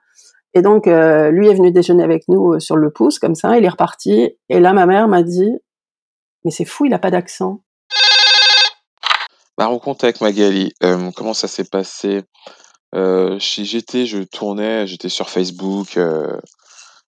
Et 0.52 0.60
donc, 0.60 0.86
euh, 0.86 1.30
lui 1.30 1.48
est 1.48 1.54
venu 1.54 1.70
déjeuner 1.70 2.02
avec 2.02 2.28
nous 2.28 2.60
sur 2.60 2.76
le 2.76 2.90
pouce, 2.90 3.18
comme 3.18 3.34
ça, 3.34 3.56
il 3.56 3.64
est 3.64 3.68
reparti. 3.68 4.36
Et 4.48 4.60
là, 4.60 4.72
ma 4.74 4.86
mère 4.86 5.08
m'a 5.08 5.22
dit, 5.22 5.50
mais 6.44 6.50
c'est 6.50 6.64
fou, 6.64 6.84
il 6.84 6.94
a 6.94 6.98
pas 6.98 7.10
d'accent. 7.10 7.60
Ma 9.58 9.66
rencontre 9.66 10.04
avec 10.04 10.20
Magali, 10.20 10.74
comment 11.16 11.32
ça 11.32 11.48
s'est 11.48 11.64
passé? 11.64 12.22
Euh, 12.96 13.38
j'étais 13.38 14.06
je 14.06 14.22
tournais, 14.22 14.86
j'étais 14.86 15.10
sur 15.10 15.28
Facebook, 15.28 15.98
euh, 15.98 16.40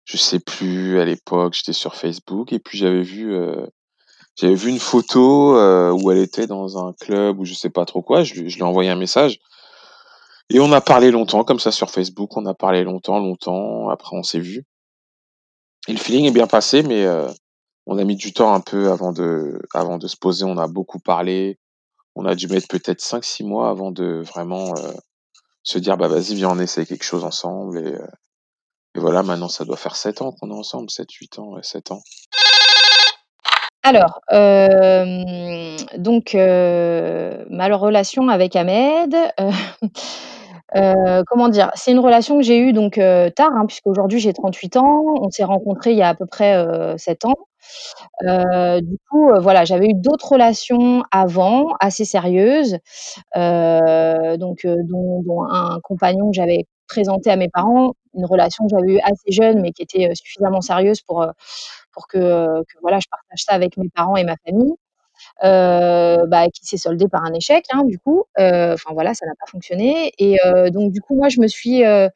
je 0.05 0.19
sais 0.19 0.39
plus 0.39 1.01
à 1.01 1.05
l'époque, 1.05 1.55
j'étais 1.55 1.73
sur 1.73 1.95
Facebook 1.95 2.53
et 2.53 2.59
puis 2.59 2.77
j'avais 2.77 3.03
vu, 3.03 3.35
euh, 3.35 3.67
j'avais 4.37 4.55
vu 4.55 4.69
une 4.69 4.79
photo, 4.79 5.55
où 5.95 6.11
elle 6.11 6.19
était 6.19 6.47
dans 6.47 6.87
un 6.87 6.93
club 6.93 7.41
ou 7.41 7.45
je 7.47 7.55
sais 7.55 7.71
pas 7.71 7.87
trop 7.87 8.03
quoi, 8.03 8.23
je 8.23 8.35
lui 8.35 8.51
je 8.51 8.57
lui 8.57 8.63
ai 8.63 8.67
envoyé 8.67 8.91
un 8.91 8.97
message 8.97 9.39
et 10.51 10.61
on 10.61 10.73
a 10.73 10.81
parlé 10.81 11.11
longtemps 11.11 11.45
comme 11.45 11.61
ça 11.61 11.73
sur 11.73 11.91
Facebook, 11.91 12.37
on 12.37 12.45
a 12.47 12.55
parlé 12.55 12.85
longtemps, 12.85 13.19
longtemps, 13.19 13.89
après 13.89 14.17
on 14.17 14.23
s'est 14.23 14.41
vu 14.41 14.65
et 15.89 15.93
le 15.93 15.99
feeling 15.99 16.27
est 16.27 16.33
bien 16.33 16.47
passé 16.47 16.83
mais 16.83 17.07
on 17.87 17.97
a 17.97 18.05
mis 18.05 18.17
du 18.17 18.35
temps 18.35 18.53
un 18.53 18.61
peu 18.61 18.91
avant 18.91 19.13
de 19.13 19.59
avant 19.73 19.97
de 19.97 20.07
se 20.07 20.17
poser, 20.17 20.45
on 20.45 20.59
a 20.59 20.69
beaucoup 20.69 20.99
parlé. 20.99 21.59
On 22.21 22.25
a 22.27 22.35
dû 22.35 22.49
mettre 22.49 22.67
peut-être 22.67 23.01
5-6 23.01 23.47
mois 23.47 23.71
avant 23.71 23.93
de 23.93 24.25
vraiment, 24.27 24.75
se 25.69 25.79
dire 25.79 25.99
bah 25.99 26.09
vas-y 26.09 26.35
viens 26.35 26.49
on 26.49 26.59
essaie 26.59 26.87
quelque 26.87 27.05
chose 27.05 27.25
ensemble 27.25 27.79
et, 27.79 27.93
euh, 27.93 28.07
et 28.95 29.01
voilà 29.01 29.23
maintenant 29.23 29.49
ça 29.49 29.67
doit 29.67 29.77
faire 29.77 29.97
7 29.97 30.23
ans 30.23 30.33
qu'on 30.33 30.51
est 30.51 30.59
ensemble 30.59 30.89
7 30.89 31.13
8 31.13 31.39
ans 31.41 31.49
ouais, 31.51 31.63
7 31.63 31.91
ans. 31.91 32.01
Alors 33.83 34.21
euh, 34.33 35.77
donc 35.99 36.35
euh, 36.35 37.45
ma 37.51 37.69
relation 37.77 38.31
avec 38.31 38.57
Ahmed 38.57 39.15
euh, 39.39 39.51
comment 41.27 41.49
dire 41.49 41.71
c'est 41.75 41.93
une 41.93 41.99
relation 42.01 42.37
que 42.39 42.43
j'ai 42.43 42.59
eue 42.59 42.73
donc 42.73 42.95
tard 42.95 43.51
hein, 43.55 43.67
puisqu'aujourd'hui 43.67 44.21
j'ai 44.21 44.33
38 44.33 44.77
ans. 44.77 45.05
On 45.23 45.31
s'est 45.31 45.45
rencontrés 45.45 45.93
il 45.93 45.99
y 45.99 46.03
a 46.03 46.09
à 46.09 46.15
peu 46.15 46.27
près 46.27 46.65
7 46.99 47.25
ans. 47.27 47.35
Euh, 48.25 48.81
du 48.81 48.97
coup, 49.11 49.31
euh, 49.31 49.41
voilà, 49.41 49.65
j'avais 49.65 49.89
eu 49.89 49.95
d'autres 49.95 50.33
relations 50.33 51.03
avant, 51.11 51.75
assez 51.81 52.05
sérieuses, 52.05 52.79
euh, 53.37 54.37
donc 54.37 54.65
euh, 54.65 54.77
dont 54.85 55.23
dont 55.23 55.45
un 55.45 55.81
compagnon 55.83 56.31
que 56.31 56.37
j'avais 56.37 56.67
présenté 56.89 57.31
à 57.31 57.37
mes 57.37 57.49
parents, 57.49 57.93
une 58.15 58.25
relation 58.27 58.65
que 58.67 58.71
j'avais 58.71 58.95
eue 58.95 59.01
assez 59.03 59.31
jeune, 59.33 59.61
mais 59.61 59.73
qui 59.73 59.83
était, 59.83 60.11
suffisamment 60.15 60.61
sérieuse 60.61 61.03
pour, 61.03 61.27
pour 61.93 62.09
que, 62.09 62.19
que 62.63 62.79
voilà, 62.83 62.99
je 63.01 63.07
partage 63.11 63.45
ça 63.45 63.53
avec 63.55 63.77
mes 63.77 63.89
parents 63.91 64.17
et 64.17 64.25
ma 64.25 64.37
famille. 64.47 64.73
Bah, 65.43 66.47
qui 66.53 66.67
s'est 66.67 66.77
soldée 66.77 67.09
par 67.09 67.25
un 67.25 67.33
échec, 67.35 67.65
hein, 67.73 67.85
du 67.85 67.99
coup. 67.99 68.25
Enfin 68.39 68.91
voilà, 68.93 69.15
ça 69.15 69.27
n'a 69.27 69.33
pas 69.39 69.47
fonctionné 69.51 70.13
et 70.19 70.39
donc 70.71 70.93
du 70.93 71.01
coup, 71.01 71.17
moi, 71.17 71.29
je 71.29 71.41
me 71.41 71.47
suis, 71.49 71.85
un 71.85 72.11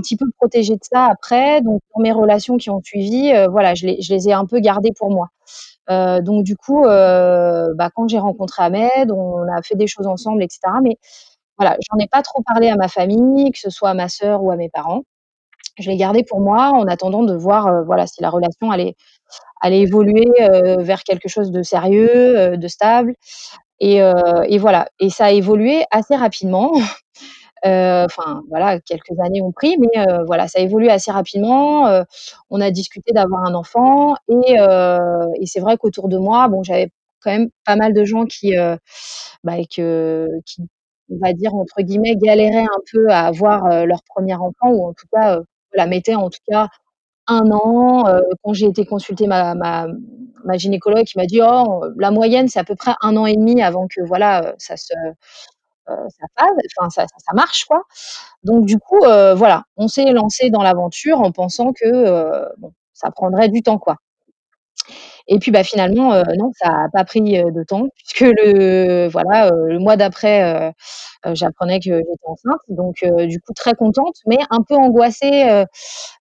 petit 0.00 0.16
peu 0.16 0.26
protégée 0.38 0.74
de 0.74 0.84
ça 0.84 1.06
après. 1.06 1.60
Donc 1.62 1.80
pour 1.90 2.00
mes 2.02 2.12
relations 2.12 2.56
qui 2.56 2.70
ont 2.70 2.80
suivi, 2.82 3.32
voilà, 3.50 3.74
je 3.74 3.86
les 3.86 4.28
ai 4.28 4.32
un 4.32 4.46
peu 4.46 4.60
gardées 4.60 4.92
pour 4.98 5.10
moi. 5.10 5.28
Donc 6.22 6.44
du 6.44 6.56
coup, 6.56 6.82
bah, 6.84 7.90
quand 7.94 8.08
j'ai 8.08 8.18
rencontré 8.18 8.62
Ahmed, 8.64 9.10
on 9.10 9.42
a 9.52 9.62
fait 9.62 9.76
des 9.76 9.86
choses 9.86 10.06
ensemble 10.06 10.42
et 10.42 10.48
cetera, 10.50 10.80
mais 10.82 10.96
voilà, 11.58 11.76
j'en 11.90 11.98
ai 11.98 12.08
pas 12.08 12.22
trop 12.22 12.42
parlé 12.42 12.68
à 12.68 12.76
ma 12.76 12.88
famille, 12.88 13.50
que 13.52 13.58
ce 13.58 13.70
soit 13.70 13.90
à 13.90 13.94
ma 13.94 14.08
sœur 14.08 14.42
ou 14.42 14.50
à 14.50 14.56
mes 14.56 14.68
parents. 14.70 15.02
Je 15.78 15.90
l'ai 15.90 15.96
gardé 15.96 16.24
pour 16.24 16.40
moi 16.40 16.70
en 16.72 16.86
attendant 16.86 17.22
de 17.24 17.34
voir, 17.34 17.84
voilà, 17.84 18.06
si 18.06 18.22
la 18.22 18.30
relation 18.30 18.70
allait 18.70 18.96
allait 19.60 19.80
évoluer, 19.82 20.26
vers 20.80 21.02
quelque 21.04 21.28
chose 21.28 21.50
de 21.52 21.62
sérieux, 21.62 22.56
de 22.56 22.68
stable. 22.68 23.14
Et 23.80 24.02
heu 24.02 24.14
et 24.48 24.58
voilà. 24.58 24.88
Et 25.00 25.10
ça 25.10 25.26
a 25.26 25.32
évolué 25.32 25.84
assez 25.92 26.16
rapidement. 26.16 26.72
Enfin 27.64 28.42
voilà, 28.50 28.80
quelques 28.80 29.18
années 29.24 29.42
ont 29.42 29.52
pris, 29.52 29.78
mais 29.78 30.04
voilà, 30.26 30.48
ça 30.48 30.60
a 30.60 30.62
évolué 30.62 30.90
assez 30.90 31.10
rapidement, 31.12 31.88
on 32.50 32.60
a 32.62 32.70
discuté 32.72 33.12
d'avoir 33.12 33.44
un 33.46 33.54
enfant. 33.54 34.16
Et 34.30 35.46
c'est 35.46 35.60
vrai 35.60 35.76
qu'autour 35.78 36.08
de 36.10 36.18
moi, 36.18 36.48
bon, 36.48 36.62
j'avais 36.64 36.90
quand 37.22 37.32
même 37.32 37.50
pas 37.66 37.76
mal 37.76 37.94
de 37.94 38.04
gens 38.06 38.26
qui, 38.26 38.54
bah, 39.44 39.56
que 39.76 40.28
qui, 40.46 40.62
on 41.10 41.18
va 41.20 41.32
dire, 41.34 41.54
entre 41.54 41.82
guillemets, 41.82 42.16
«galéraient» 42.16 42.62
un 42.64 42.82
peu 42.92 43.08
à 43.10 43.26
avoir, 43.28 43.86
leur 43.86 44.02
premier 44.04 44.34
enfant 44.36 44.70
ou 44.72 44.86
en 44.88 44.94
tout 44.94 45.06
cas, 45.12 45.40
voilà, 45.74 45.88
mettaient 45.88 46.14
en 46.16 46.30
tout 46.30 46.40
cas 46.50 46.68
1 47.30 47.50
an, 47.52 48.08
heu, 48.08 48.22
quand 48.44 48.54
j'ai 48.54 48.66
été 48.66 48.86
consulter 48.86 49.26
ma 49.28 49.56
gynécologue 50.58 51.04
qui 51.06 51.18
m'a 51.18 51.26
dit: 51.26 51.40
«Oh, 51.44 51.84
la 51.98 52.10
moyenne, 52.12 52.48
c'est 52.48 52.60
à 52.60 52.64
peu 52.64 52.76
près 52.76 52.94
1 53.02 53.16
an 53.18 53.26
et 53.26 53.36
demi 53.36 53.62
avant 53.62 53.88
que 53.88 54.02
voilà, 54.06 54.50
heu, 54.50 54.54
ça 54.58 54.76
se, 54.78 54.94
heu, 54.96 55.14
ça 56.10 56.26
enfin 56.80 57.06
ça 57.06 57.34
marche 57.34 57.66
quoi». 57.66 57.84
Donc 58.44 58.66
du 58.66 58.78
coup, 58.78 59.00
voilà, 59.02 59.64
on 59.78 59.88
s'est 59.88 60.12
lancés 60.12 60.50
dans 60.50 60.62
l'aventure 60.64 61.20
en 61.22 61.32
pensant 61.32 61.72
que, 61.74 62.46
bon, 62.58 62.72
ça 62.94 63.10
prendrait 63.12 63.48
du 63.50 63.62
temps 63.62 63.78
quoi. 63.78 63.96
Et 65.28 65.38
puis, 65.38 65.50
bah, 65.50 65.64
finalement, 65.64 66.14
heu, 66.14 66.22
non, 66.38 66.50
ça 66.62 66.68
a 66.84 66.88
pas 66.92 67.04
pris, 67.04 67.38
heu, 67.38 67.50
de 67.52 67.62
temps 67.64 67.88
puisque 67.96 68.20
le 68.22 69.08
voilà, 69.08 69.48
heu, 69.52 69.66
le 69.68 69.78
mois 69.78 69.96
d'après, 69.96 70.72
j'apprenais 71.34 71.80
que 71.80 71.84
j'étais 71.98 72.08
enceinte 72.26 72.60
donc 72.68 73.04
du 73.28 73.40
coup 73.40 73.52
très 73.54 73.74
contente 73.74 74.14
mais 74.26 74.38
un 74.50 74.62
peu 74.62 74.74
angoissée, 74.76 75.64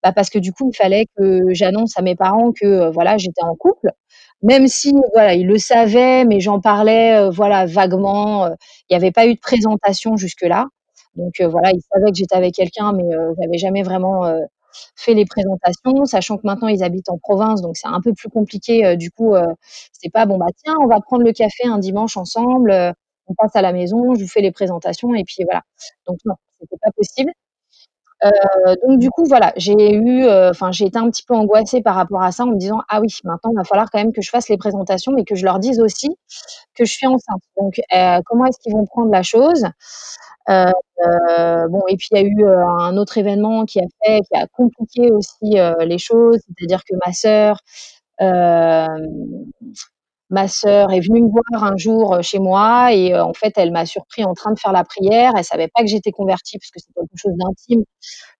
bah, 0.03 0.11
parce 0.13 0.29
que 0.29 0.39
du 0.39 0.53
coup, 0.53 0.69
il 0.73 0.75
fallait 0.77 1.05
que 1.17 1.53
j'annonce 1.53 1.97
à 1.97 2.01
mes 2.03 2.15
parents 2.15 2.51
que, 2.53 2.89
voilà, 2.91 3.17
j'étais 3.17 3.43
en 3.43 3.55
couple. 3.55 3.91
Même 4.43 4.67
si, 4.67 4.93
voilà, 5.13 5.33
ils 5.35 5.47
le 5.47 5.57
savaient, 5.59 6.25
mais 6.25 6.39
j'en 6.41 6.61
parlais, 6.61 7.29
voilà, 7.31 7.65
vaguement, 7.65 8.47
il 8.89 8.93
y 8.93 8.95
avait 8.95 9.11
pas 9.11 9.27
eu 9.27 9.35
de 9.35 9.39
présentation 9.39 10.17
jusque-là. 10.17 10.65
Donc 11.15 11.41
voilà, 11.41 11.71
ils 11.73 11.81
savaient 11.93 12.11
que 12.11 12.17
j'étais 12.17 12.35
avec 12.35 12.53
quelqu'un 12.55 12.93
mais 12.93 13.03
heu, 13.15 13.33
j'avais 13.41 13.57
jamais 13.57 13.83
vraiment, 13.83 14.25
fait 14.95 15.13
les 15.15 15.25
présentations, 15.25 16.05
sachant 16.05 16.37
que 16.37 16.43
maintenant 16.45 16.67
ils 16.69 16.83
habitent 16.83 17.09
en 17.09 17.17
province, 17.17 17.61
donc 17.61 17.77
c'est 17.77 17.87
un 17.87 18.01
peu 18.01 18.13
plus 18.13 18.29
compliqué, 18.29 18.85
heu, 18.85 18.97
du 18.97 19.11
coup, 19.11 19.35
heu, 19.35 19.43
c'est 19.93 20.09
pas: 20.11 20.25
«Bon, 20.25 20.37
bah, 20.37 20.47
tiens, 20.63 20.75
on 20.81 20.87
va 20.87 20.99
prendre 21.01 21.23
le 21.23 21.33
café 21.33 21.65
un 21.67 21.79
dimanche 21.79 22.17
ensemble, 22.17 22.71
heu, 22.71 22.91
on 23.27 23.33
passe 23.35 23.55
à 23.55 23.61
la 23.61 23.73
maison, 23.73 24.15
je 24.15 24.21
vous 24.23 24.27
fais 24.29 24.41
les 24.41 24.51
présentations 24.51 25.13
et 25.15 25.23
puis 25.25 25.43
voilà». 25.45 25.63
Donc 26.07 26.17
non, 26.25 26.35
c'était 26.59 26.77
pas 26.81 26.91
possible. 26.95 27.31
Heu, 28.23 28.31
donc 28.85 28.99
du 28.99 29.09
coup, 29.11 29.23
voilà, 29.25 29.53
j'ai 29.55 29.93
eu, 29.93 30.23
heu, 30.25 30.49
enfin, 30.49 30.71
j'ai 30.71 30.85
été 30.87 30.97
un 30.99 31.09
petit 31.09 31.23
peu 31.23 31.33
angoissée 31.35 31.81
par 31.81 31.95
rapport 31.95 32.21
à 32.21 32.31
ça 32.31 32.43
en 32.43 32.47
me 32.47 32.57
disant: 32.57 32.81
«Ah 32.89 32.99
oui, 33.01 33.07
maintenant, 33.23 33.51
il 33.51 33.55
va 33.57 33.63
falloir 33.63 33.89
quand 33.91 33.99
même 33.99 34.11
que 34.13 34.21
je 34.21 34.29
fasse 34.29 34.49
les 34.49 34.57
présentations 34.57 35.11
mais 35.13 35.23
que 35.23 35.35
je 35.35 35.45
leur 35.45 35.59
dise 35.59 35.79
aussi 35.79 36.09
que 36.75 36.85
je 36.85 36.91
suis 36.93 37.07
enceinte». 37.07 37.41
Donc 37.59 37.79
heu, 37.95 38.21
comment 38.25 38.45
est-ce 38.47 38.59
qu'ils 38.59 38.73
vont 38.73 38.85
prendre 38.85 39.11
la 39.11 39.23
chose? 39.23 39.65
Bon 40.47 41.83
et 41.89 41.97
puis 41.97 42.09
il 42.13 42.17
y 42.17 42.21
a 42.21 42.23
eu, 42.23 42.45
un 42.47 42.97
autre 42.97 43.17
événement 43.19 43.65
qui 43.65 43.79
a 43.81 43.85
fait 44.05 44.21
qui 44.21 44.37
a 44.39 44.47
compliqué 44.47 45.11
aussi, 45.11 45.57
les 45.81 45.97
choses, 45.99 46.39
c'est-à-dire 46.47 46.83
que 46.85 46.95
ma 47.05 47.13
sœur, 47.13 47.59
ma 50.31 50.47
sœur 50.47 50.91
est 50.93 50.99
venue 51.01 51.21
me 51.23 51.29
voir 51.29 51.63
un 51.63 51.77
jour, 51.77 52.15
heu, 52.15 52.21
chez 52.23 52.39
moi 52.39 52.93
et 52.93 53.13
heu, 53.13 53.21
en 53.21 53.33
fait, 53.33 53.53
elle 53.57 53.71
m'a 53.71 53.85
surpris 53.85 54.23
en 54.25 54.33
train 54.35 54.51
de 54.53 54.59
faire 54.59 54.71
la 54.73 54.83
prière. 54.83 55.33
Elle 55.37 55.43
savait 55.45 55.69
pas 55.73 55.81
que 55.83 55.87
j'étais 55.89 56.11
convertie 56.11 56.57
parce 56.59 56.71
que 56.71 56.79
c'est 56.79 56.93
quelque 56.93 57.17
chose 57.17 57.33
d'intime 57.37 57.83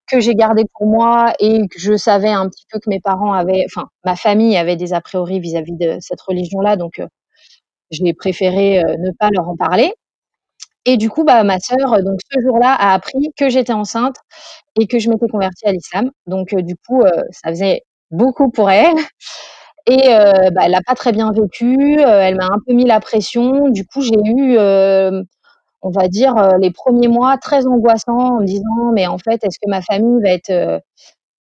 que 0.07 0.19
j'ai 0.21 0.35
gardé 0.35 0.63
pour 0.75 0.87
moi 0.87 1.33
et 1.39 1.67
que 1.69 1.79
je 1.79 1.97
savais 1.97 2.29
un 2.29 2.49
petit 2.49 2.65
peu 2.71 2.79
que 2.79 2.89
mes 2.89 2.99
parents 3.01 3.33
avaient 3.33 3.65
enfin, 3.67 3.87
ma 4.05 4.15
famille 4.17 4.57
avait 4.57 4.75
des 4.77 4.93
a 4.93 5.01
priori 5.01 5.39
vis-à-vis 5.41 5.75
de 5.77 5.97
cette 6.01 6.21
religion-là 6.21 6.77
donc 6.77 6.99
heu, 6.99 7.07
j'ai 7.91 8.13
préféré, 8.13 8.83
ne 8.99 9.11
pas 9.19 9.29
leur 9.31 9.49
en 9.49 9.57
parler 9.57 9.93
et 10.85 10.97
du 10.97 11.09
coup, 11.09 11.23
bah, 11.25 11.43
ma 11.43 11.59
sœur, 11.59 12.03
donc 12.03 12.19
ce 12.31 12.41
jour-là, 12.41 12.73
a 12.75 12.93
appris 12.95 13.31
que 13.37 13.49
j'étais 13.49 13.73
enceinte 13.73 14.17
et 14.79 14.87
que 14.87 14.99
je 14.99 15.09
m'étais 15.09 15.27
convertie 15.29 15.67
à 15.67 15.71
l'islam. 15.73 16.11
Donc 16.27 16.55
du 16.55 16.75
coup, 16.87 17.03
ça 17.31 17.49
faisait 17.51 17.83
beaucoup 18.11 18.51
pour 18.51 18.69
elle 18.71 18.95
et 19.89 20.09
heu, 20.13 20.51
bah, 20.51 20.63
elle 20.65 20.71
l'a 20.71 20.81
pas 20.85 20.95
très 20.95 21.11
bien 21.13 21.31
vécu, 21.33 21.97
heu, 21.99 22.05
elle 22.07 22.35
m'a 22.37 22.45
un 22.47 22.59
peu 22.67 22.73
mis 22.73 22.85
la 22.85 22.99
pression. 23.01 23.69
Du 23.69 23.85
coup, 23.87 24.01
j'ai 24.01 24.15
eu, 24.25 24.57
hem, 24.57 25.25
on 25.83 25.91
va 25.91 26.07
dire, 26.09 26.35
les 26.61 26.71
1ers 26.71 27.07
mois 27.09 27.37
très 27.37 27.67
angoissants 27.67 28.37
en 28.37 28.41
me 28.41 28.45
disant: 28.45 28.91
«Mais 28.93 29.07
en 29.07 29.17
fait, 29.19 29.43
est-ce 29.45 29.59
que 29.59 29.69
ma 29.69 29.81
famille 29.83 30.21
va 30.23 30.31
être, 30.31 30.81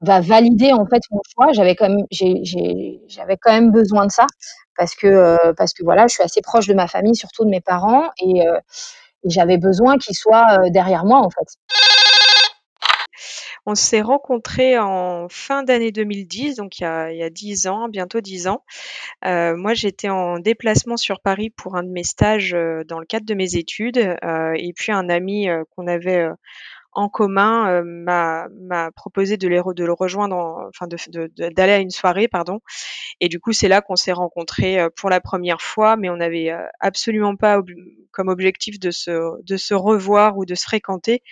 va 0.02 0.20
valider 0.22 0.72
en 0.74 0.86
fait 0.86 1.02
mon 1.12 1.20
choix? 1.34 1.52
J'avais 1.54 1.76
quand 1.76 1.88
même 1.90 2.06
quand 3.42 3.52
même 3.52 3.72
besoin 3.72 4.06
de 4.06 4.12
ça 4.12 4.26
parce 4.78 4.94
que, 4.96 5.52
parce 5.54 5.74
que 5.74 5.84
voilà, 5.84 6.06
je 6.08 6.14
suis 6.14 6.24
assez 6.24 6.42
proche 6.42 6.66
de 6.68 6.74
ma 6.74 6.88
famille, 6.88 7.16
surtout 7.16 7.44
de 7.46 7.50
mes 7.50 7.60
parents 7.62 8.10
et 8.22 8.42
j'avais 9.26 9.58
besoin 9.58 9.98
qu'il 9.98 10.16
soit, 10.16 10.60
heu, 10.66 10.70
derrière 10.70 11.04
moi, 11.06 11.20
en 11.20 11.30
fait. 11.30 11.46
On 13.66 13.74
s'est 13.74 14.00
rencontrés 14.00 14.78
en 14.78 15.28
fin 15.28 15.62
d'année 15.62 15.92
2010, 15.92 16.56
donc 16.56 16.78
il 16.78 16.82
y 16.82 16.86
a 16.86 17.12
il 17.12 17.18
y 17.18 17.22
a 17.22 17.28
10 17.30 17.66
ans, 17.66 17.88
bientôt 17.88 18.20
10 18.20 18.46
ans. 18.48 18.64
Heu, 19.26 19.56
moi, 19.56 19.74
j'étais 19.74 20.08
en 20.10 20.38
déplacement 20.38 20.96
sur 20.96 21.20
Paris 21.20 21.50
pour 21.50 21.76
un 21.76 21.82
de 21.84 21.90
mes 21.90 22.04
stages, 22.04 22.54
heu, 22.54 22.84
dans 22.86 23.00
le 23.00 23.06
cadre 23.06 23.26
de 23.26 23.34
mes 23.34 23.56
études, 23.56 23.98
heu, 23.98 24.52
et 24.56 24.72
puis 24.74 24.92
un 24.92 25.08
ami, 25.10 25.48
qu'on 25.76 25.86
avait, 25.88 26.28
en 26.92 27.08
commun, 27.08 27.82
m'a 27.84 28.48
proposé 28.96 29.36
de 29.38 29.48
le 29.48 29.60
rejoindre 29.92 30.36
en 30.36 30.68
enfin 30.68 30.86
d'aller 30.88 31.72
à 31.72 31.78
une 31.78 31.90
soirée, 31.90 32.28
pardon, 32.28 32.60
et 33.20 33.28
du 33.28 33.40
coup, 33.40 33.52
c'est 33.52 33.68
là 33.68 33.82
qu'on 33.82 33.96
s'est 33.96 34.12
rencontrés, 34.12 34.78
pour 34.96 35.10
la 35.10 35.20
première 35.20 35.62
fois, 35.62 35.96
mais 35.96 36.10
on 36.10 36.16
n'avait, 36.18 36.52
absolument 36.80 37.36
pas 37.36 37.60
comme 38.12 38.28
objectif 38.28 38.80
de 38.80 38.90
se 38.92 39.74
revoir 39.74 40.38
ou 40.38 40.46
de 40.46 40.54
se 40.56 40.64
fréquenter, 40.64 41.22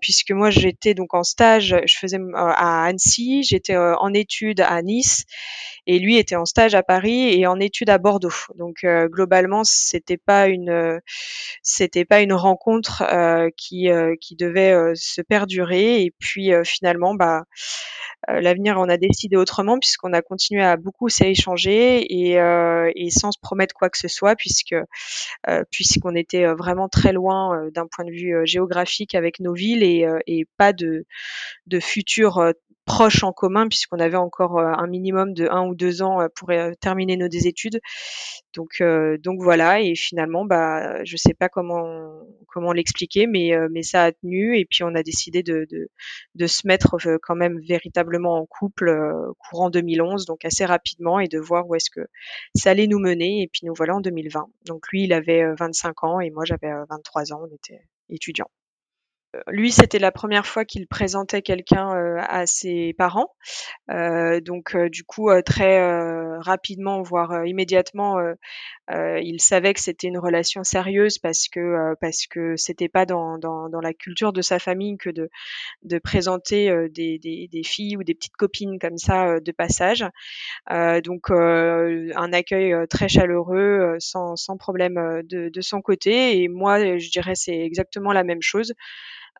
puisque 0.00 0.30
moi, 0.32 0.50
j'étais 0.50 0.94
donc 0.94 1.14
en 1.14 1.22
stage, 1.22 1.76
je 1.86 1.94
faisais 1.98 2.16
m 2.16 2.32
à 2.34 2.84
Annecy, 2.86 3.42
j'étais, 3.42 3.74
heu, 3.74 3.94
en 3.98 4.12
études 4.14 4.60
à 4.60 4.80
Nice 4.82 5.24
et 5.86 5.98
lui 5.98 6.16
était 6.18 6.36
en 6.36 6.44
stage 6.44 6.74
à 6.74 6.82
Paris 6.82 7.32
et 7.32 7.46
en 7.46 7.58
études 7.60 7.90
à 7.90 7.98
Bordeaux. 7.98 8.32
Donc 8.56 8.84
globalement, 8.84 9.62
c'était 9.64 10.18
pas 10.18 10.48
une, 10.48 11.00
c'était 11.62 12.04
pas 12.04 12.20
une 12.20 12.32
rencontre, 12.34 13.04
qui, 13.56 13.88
qui 14.20 14.36
devait, 14.36 14.92
se 14.94 15.22
perdurer 15.22 16.02
et 16.02 16.12
puis, 16.18 16.50
finalement, 16.64 17.14
bah, 17.14 17.44
l'avenir 18.28 18.78
en 18.78 18.88
a 18.88 18.96
décidé 18.96 19.36
autrement 19.36 19.78
puisqu'on 19.78 20.12
a 20.12 20.22
continué 20.22 20.62
à 20.62 20.76
beaucoup 20.76 21.08
s'échanger 21.08 22.00
et 22.00 22.38
et 22.96 23.10
sans 23.10 23.32
se 23.32 23.38
promettre 23.40 23.74
quoi 23.74 23.90
que 23.90 23.98
ce 23.98 24.08
soit 24.08 24.36
puisque, 24.36 24.74
puisqu'on 25.70 26.14
était, 26.14 26.46
vraiment 26.54 26.88
très 26.88 27.12
loin, 27.12 27.68
d'un 27.74 27.86
point 27.86 28.04
de 28.04 28.10
vue, 28.10 28.34
géographique 28.44 29.14
avec 29.14 29.40
nos 29.40 29.54
villes 29.58 29.82
et 29.84 30.46
pas 30.58 30.72
de 30.72 31.04
de 31.68 31.80
futur, 31.80 32.38
heu, 32.40 32.54
proche 32.86 33.22
en 33.24 33.32
commun 33.32 33.68
puisqu'on 33.68 34.00
avait 34.00 34.16
encore, 34.18 34.60
heu, 34.60 34.64
un 34.66 34.86
minimum 34.88 35.34
de 35.34 35.48
1 35.50 35.66
ou 35.68 35.74
2 35.76 36.02
ans, 36.02 36.20
pour, 36.36 36.50
terminer 36.80 37.16
nos 37.18 37.28
des 37.28 37.48
études. 37.48 37.80
Donc 38.54 38.80
voilà 39.42 39.80
et 39.82 39.94
finalement, 39.96 40.44
bah, 40.46 41.04
je 41.04 41.16
sais 41.18 41.34
pas 41.34 41.48
comment 41.48 42.72
l'expliquer 42.74 43.26
mais 43.28 43.52
ça 43.84 44.04
a 44.06 44.12
tenu 44.12 44.58
et 44.58 44.66
puis 44.66 44.84
on 44.84 44.94
a 44.96 45.02
décidé 45.04 45.42
de 45.44 46.46
se 46.48 46.66
mettre 46.66 46.96
quand 47.22 47.36
même 47.36 47.60
véritablement 47.60 48.36
en 48.40 48.46
couple, 48.46 48.90
courant 49.38 49.70
2011, 49.70 50.26
donc 50.26 50.44
assez 50.46 50.64
rapidement 50.66 51.20
et 51.20 51.28
de 51.28 51.38
voir 51.40 51.68
où 51.68 51.74
est-ce 51.76 51.90
que 51.90 52.06
ça 52.56 52.70
allait 52.72 52.86
nous 52.88 53.00
mener 53.00 53.42
et 53.42 53.48
puis 53.48 53.62
nous 53.66 53.74
voilà 53.76 53.96
en 53.96 54.00
2020. 54.02 54.46
Donc 54.66 54.88
lui, 54.90 55.04
il 55.04 55.12
avait, 55.14 55.42
heu, 55.44 55.54
25 55.58 56.04
ans 56.04 56.20
et 56.20 56.30
moi 56.30 56.44
j'avais, 56.46 56.70
heu, 56.72 56.84
23 56.90 57.32
ans, 57.34 57.42
on 57.50 57.54
était 57.54 57.80
étudiants. 58.10 58.50
Heu, 59.34 59.40
lui, 59.48 59.70
c'était 59.72 59.98
la 59.98 60.10
première 60.12 60.46
fois 60.46 60.64
qu'il 60.64 60.86
présentait 60.86 61.42
quelqu'un, 61.42 61.94
heu, 61.94 62.16
à 62.18 62.46
ses 62.46 62.94
parents, 62.96 63.34
heu, 63.90 64.40
donc 64.40 64.76
du 64.90 65.04
coup, 65.04 65.30
très, 65.44 65.80
rapidement, 66.40 67.02
voire, 67.02 67.44
immédiatement, 67.46 68.18
il 68.92 69.40
savait 69.40 69.74
que 69.74 69.80
c'était 69.80 70.08
une 70.08 70.18
relation 70.18 70.64
sérieuse 70.64 71.18
parce 71.18 71.48
que, 71.48 71.94
parce 72.00 72.26
que 72.28 72.56
c'était 72.56 72.88
pas 72.88 73.06
dans 73.06 73.38
dans 73.38 73.80
la 73.82 73.94
culture 73.94 74.32
de 74.32 74.42
sa 74.42 74.58
famille 74.58 74.96
que 74.98 75.10
de 75.10 75.30
de 75.84 75.98
présenter, 75.98 76.88
des 76.90 77.18
des 77.20 77.48
des 77.48 77.64
filles 77.64 77.96
ou 77.98 78.04
des 78.04 78.14
petites 78.14 78.36
copines 78.36 78.78
comme 78.80 78.98
ça, 78.98 79.40
de 79.40 79.52
passage. 79.52 80.04
Donc 80.70 81.30
un 81.30 82.32
accueil, 82.34 82.74
très 82.90 83.08
chaleureux, 83.08 83.96
sans 84.00 84.36
sans 84.36 84.56
problème, 84.58 84.96
de 85.24 85.50
de 85.50 85.60
son 85.62 85.82
côté 85.82 86.42
et 86.42 86.48
moi, 86.48 86.98
je 86.98 87.10
dirais 87.10 87.34
c'est 87.36 87.58
exactement 87.60 88.12
la 88.12 88.24
même 88.24 88.42
chose. 88.42 88.74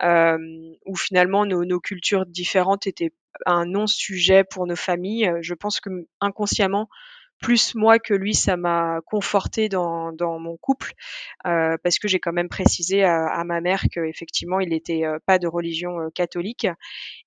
Où 0.03 0.97
finalement 0.97 1.47
nos 1.47 1.65
nos 1.65 1.81
cultures 1.81 2.27
différentes 2.27 2.87
étaient 2.87 3.13
un 3.47 3.67
non-sujet 3.67 4.45
pour 4.45 4.67
nos 4.67 4.77
familles. 4.77 5.33
Je 5.43 5.55
pense 5.55 5.81
que, 5.81 5.91
inconsciemment, 6.21 6.89
plus 7.41 7.75
moi 7.77 7.99
que 8.01 8.15
lui, 8.15 8.35
ça 8.35 8.57
m'a 8.57 9.01
confortée 9.07 9.69
dans 9.69 10.13
dans 10.13 10.39
mon 10.41 10.57
couple, 10.59 10.93
heu, 11.47 11.77
parce 11.85 11.99
que 12.01 12.09
j'ai 12.09 12.21
quand 12.21 12.33
même 12.33 12.49
précisé 12.51 13.05
à 13.05 13.27
à 13.29 13.45
ma 13.45 13.61
mère 13.63 13.85
qu'effectivement 13.93 14.61
il 14.61 14.73
était, 14.75 15.05
heu, 15.07 15.19
pas 15.27 15.39
de 15.41 15.47
religion, 15.49 16.11
catholique 16.15 16.67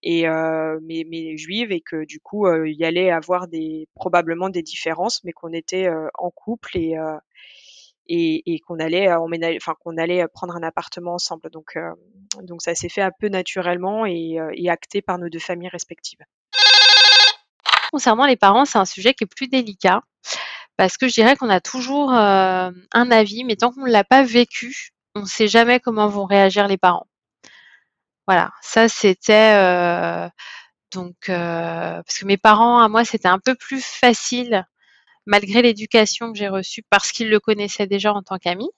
et 0.03 0.25
mais 0.27 1.05
mais 1.09 1.37
juive 1.37 1.71
et 1.73 1.81
que 1.81 2.05
du 2.05 2.19
coup, 2.21 2.47
il 2.65 2.75
y 2.75 2.85
allait 2.85 3.11
avoir 3.11 3.47
des 3.49 3.87
probablement 3.95 4.49
des 4.49 4.63
différences, 4.63 5.23
mais 5.25 5.33
qu'on 5.33 5.53
était, 5.53 5.89
en 6.15 6.31
couple 6.31 6.77
et 6.77 6.95
et 8.13 8.59
qu'on 8.67 8.79
allait, 8.79 9.07
allait, 9.07 10.23
heu, 10.23 10.27
prendre 10.27 10.55
un 10.55 10.63
appartement 10.63 11.13
ensemble. 11.13 11.49
Donc 11.49 11.77
hem, 11.77 11.95
donc 12.41 12.61
ça 12.61 12.75
s'est 12.75 12.89
fait 12.89 13.01
un 13.01 13.11
peu 13.17 13.29
naturellement 13.29 14.05
et 14.05 14.39
acté 14.69 15.01
par 15.01 15.17
nos 15.17 15.29
2 15.29 15.39
familles 15.39 15.69
respectives. 15.69 16.19
Concernant 17.91 18.25
les 18.25 18.35
parents, 18.35 18.65
c'est 18.65 18.77
un 18.77 18.85
sujet 18.85 19.13
qui 19.13 19.23
est 19.23 19.27
plus 19.27 19.47
délicat 19.47 20.01
parce 20.77 20.97
que 20.97 21.07
je 21.07 21.13
dirais 21.13 21.35
qu'on 21.35 21.49
a 21.49 21.59
toujours, 21.59 22.11
un 22.11 22.73
avis, 22.93 23.43
mais 23.43 23.55
tant 23.55 23.71
qu'on 23.71 23.85
l'a 23.85 24.03
pas 24.03 24.23
vécu, 24.23 24.91
on 25.15 25.25
sait 25.25 25.47
jamais 25.47 25.79
comment 25.79 26.07
vont 26.07 26.25
réagir 26.25 26.67
les 26.67 26.77
parents. 26.77 27.07
Voilà, 28.27 28.51
ça 28.61 28.87
c'était, 28.87 29.53
donc 30.93 31.15
parce 31.27 32.19
que 32.19 32.25
mes 32.25 32.37
parents 32.37 32.79
à 32.79 32.87
moi, 32.87 33.05
c'était 33.05 33.27
un 33.27 33.39
peu 33.39 33.55
plus 33.55 33.83
facile 33.83 34.65
malgré 35.25 35.61
l'éducation 35.61 36.31
que 36.31 36.37
j'ai 36.37 36.47
reçue 36.49 36.83
parce 36.89 37.11
qu'ils 37.11 37.29
le 37.29 37.39
connaissaient 37.39 37.87
déjà 37.87 38.13
en 38.13 38.21
tant 38.23 38.37
qu'amis 38.37 38.69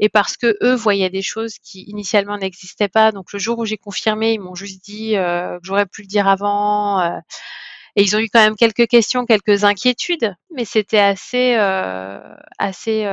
et 0.00 0.08
parce 0.08 0.36
qu'eux 0.36 0.74
voyaient 0.74 1.10
des 1.10 1.22
choses 1.22 1.58
qui 1.62 1.82
initialement 1.88 2.38
n'existaient 2.38 2.88
pas. 2.88 3.12
Donc 3.12 3.32
le 3.32 3.38
jour 3.38 3.58
où 3.58 3.64
j'ai 3.66 3.78
confirmé, 3.78 4.32
ils 4.34 4.40
m'ont 4.40 4.54
juste 4.54 4.84
dit, 4.84 5.16
heu, 5.16 5.58
que 5.60 5.66
j'aurais 5.66 5.86
pu 5.86 6.02
le 6.02 6.08
dire 6.08 6.28
avant, 6.28 7.00
heu, 7.02 7.20
et 7.96 8.02
ils 8.02 8.16
ont 8.16 8.20
eu 8.20 8.28
quand 8.28 8.40
même 8.42 8.56
quelques 8.56 8.86
questions, 8.88 9.26
quelques 9.26 9.64
inquiétudes, 9.64 10.34
mais 10.54 10.64
c'était 10.64 10.98
assez, 10.98 11.54
heu, 11.56 12.20
assez, 12.58 13.06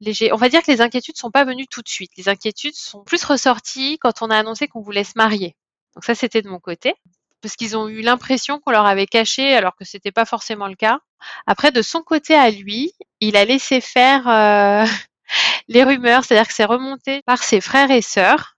léger. 0.00 0.32
On 0.32 0.36
va 0.36 0.48
dire 0.48 0.62
que 0.62 0.70
les 0.70 0.80
inquiétudes 0.80 1.16
sont 1.16 1.30
pas 1.30 1.44
venues 1.44 1.66
tout 1.70 1.82
de 1.82 1.88
suite. 1.88 2.12
Les 2.16 2.28
inquiétudes 2.28 2.74
sont 2.74 3.04
plus 3.04 3.24
ressorties 3.24 3.98
quand 4.00 4.22
on 4.22 4.30
a 4.30 4.36
annoncé 4.36 4.68
qu'on 4.68 4.80
voulait 4.80 5.04
se 5.04 5.12
marier. 5.16 5.54
Donc 5.94 6.04
ça, 6.04 6.14
c'était 6.14 6.42
de 6.42 6.48
mon 6.48 6.60
côté, 6.60 6.94
parce 7.42 7.56
qu'ils 7.56 7.76
ont 7.76 7.88
eu 7.88 8.00
l'impression 8.02 8.60
qu'on 8.60 8.70
leur 8.70 8.86
avait 8.86 9.06
caché 9.06 9.54
alors 9.54 9.76
que 9.76 9.84
c'était 9.84 10.12
pas 10.12 10.24
forcément 10.24 10.68
le 10.68 10.74
cas. 10.76 11.00
Après 11.46 11.72
de 11.72 11.82
son 11.82 12.02
côté 12.02 12.34
à 12.34 12.50
lui, 12.50 12.92
il 13.20 13.36
a 13.36 13.44
laissé 13.44 13.80
faire, 13.80 14.26
heu, 14.28 14.84
les 15.68 15.84
rumeurs, 15.84 16.24
c'est-à-dire 16.24 16.48
que 16.48 16.54
c'est 16.54 16.64
remonté 16.64 17.22
par 17.26 17.42
ses 17.42 17.60
frères 17.60 17.90
et 17.90 18.02
sœurs, 18.02 18.56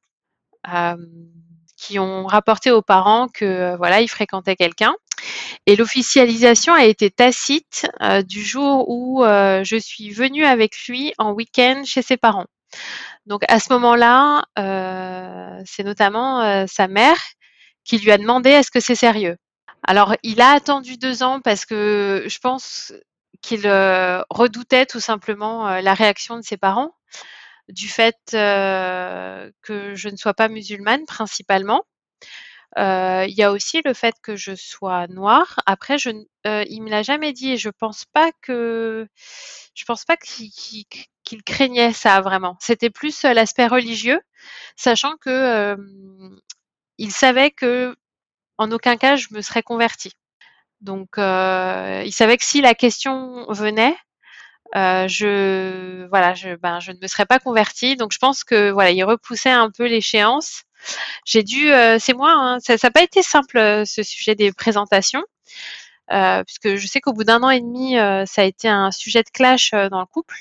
hem, 0.72 0.98
qui 1.76 1.98
ont 1.98 2.26
rapporté 2.26 2.70
aux 2.70 2.82
parents 2.82 3.28
que, 3.28 3.76
voilà, 3.76 4.00
il 4.02 4.08
fréquentait 4.08 4.56
quelqu'un 4.56 4.94
et 5.66 5.76
l'officialisation 5.76 6.74
a 6.74 6.84
été 6.84 7.10
tacite, 7.10 7.86
heu, 8.02 8.22
du 8.24 8.42
jour 8.42 8.88
où, 8.88 9.24
heu, 9.24 9.62
je 9.64 9.76
suis 9.76 10.10
venue 10.10 10.44
avec 10.44 10.74
lui 10.88 11.12
en 11.18 11.32
week-end 11.32 11.82
chez 11.84 12.02
ses 12.02 12.16
parents. 12.16 12.46
Donc 13.26 13.42
à 13.48 13.60
ce 13.60 13.72
moment-là, 13.74 14.44
c'est 15.66 15.84
notamment, 15.84 16.66
sa 16.66 16.88
mère 16.88 17.18
qui 17.84 17.98
lui 17.98 18.12
a 18.12 18.18
demandé: 18.18 18.50
«Est-ce 18.50 18.70
que 18.70 18.80
c'est 18.80 18.94
sérieux?» 18.96 19.36
alors 19.84 20.14
il 20.22 20.40
a 20.40 20.50
attendu 20.52 20.96
2 20.98 21.22
ans 21.24 21.40
parce 21.40 21.66
que 21.66 22.24
je 22.28 22.38
pense 22.40 22.92
qu'il, 23.42 23.66
heu, 23.66 24.22
redoutait 24.30 24.86
tout 24.86 25.00
simplement, 25.00 25.68
heu, 25.68 25.80
la 25.82 25.94
réaction 25.94 26.36
de 26.36 26.42
ses 26.42 26.56
parents, 26.56 26.94
du 27.68 27.88
fait, 27.88 28.16
heu, 28.34 29.52
que 29.62 29.94
je 29.96 30.08
ne 30.10 30.16
sois 30.16 30.34
pas 30.34 30.48
musulmane 30.48 31.06
principalement. 31.06 31.84
Il 32.78 33.34
y 33.36 33.42
a 33.44 33.52
aussi 33.52 33.82
le 33.84 33.94
fait 33.94 34.14
que 34.22 34.36
je 34.36 34.54
sois 34.56 35.06
noire. 35.08 35.60
Après 35.66 35.98
je 35.98 36.10
il 36.46 36.82
me 36.82 36.90
l'a 36.90 37.02
jamais 37.04 37.32
dit 37.34 37.52
et 37.52 37.58
je 37.58 37.70
pense 37.70 38.04
pas 38.14 38.30
que 38.42 39.06
je 39.74 39.84
pense 39.86 40.04
pas 40.06 40.16
qu'il 40.18 40.86
craignait 41.46 41.92
ça 41.94 42.20
vraiment. 42.22 42.56
C'était 42.60 42.90
plus, 42.90 43.22
l'aspect 43.24 43.66
religieux, 43.68 44.20
sachant 44.76 45.14
que, 45.22 45.76
il 47.02 47.12
savait 47.12 47.50
qu'en 47.52 48.16
aucun 48.72 48.96
cas 48.98 49.16
je 49.16 49.28
me 49.32 49.42
serais 49.42 49.62
convertie. 49.64 50.12
Donc 50.82 51.18
heu, 51.18 52.02
il 52.06 52.12
savait 52.12 52.36
que 52.38 52.44
si 52.46 52.60
la 52.62 52.74
question 52.74 53.46
venait, 53.50 53.96
heu, 54.76 55.08
je 55.08 56.06
voilà, 56.10 56.34
je 56.34 56.56
ben, 56.56 56.80
je 56.80 56.92
ne 56.92 56.98
me 57.02 57.08
serais 57.08 57.26
pas 57.26 57.38
convertie. 57.40 57.96
Donc 57.96 58.12
je 58.14 58.18
pense 58.18 58.44
que 58.44 58.70
voilà, 58.72 58.90
il 58.92 59.04
repoussait 59.04 59.50
un 59.50 59.70
peu 59.70 59.86
l'échéance. 59.86 60.64
J'ai 61.26 61.42
dû, 61.44 61.70
heu 61.72 61.98
c'est 62.00 62.14
moi, 62.14 62.32
hein, 62.36 62.58
ça 62.60 62.78
ça 62.78 62.88
a 62.88 62.92
pas 62.92 63.02
été 63.04 63.22
simple, 63.22 63.84
ce 63.86 64.02
sujet 64.04 64.34
des 64.36 64.52
présentations, 64.52 65.24
puisque 66.46 66.76
je 66.76 66.86
sais 66.88 67.00
qu'au 67.02 67.12
bout 67.14 67.24
d'1 67.24 67.42
an 67.44 67.50
et 67.50 67.60
demi, 67.62 67.94
ça 68.26 68.42
a 68.42 68.46
été 68.46 68.68
un 68.68 68.90
sujet 68.92 69.22
de 69.24 69.30
clash, 69.30 69.72
dans 69.72 70.00
le 70.00 70.06
couple, 70.06 70.36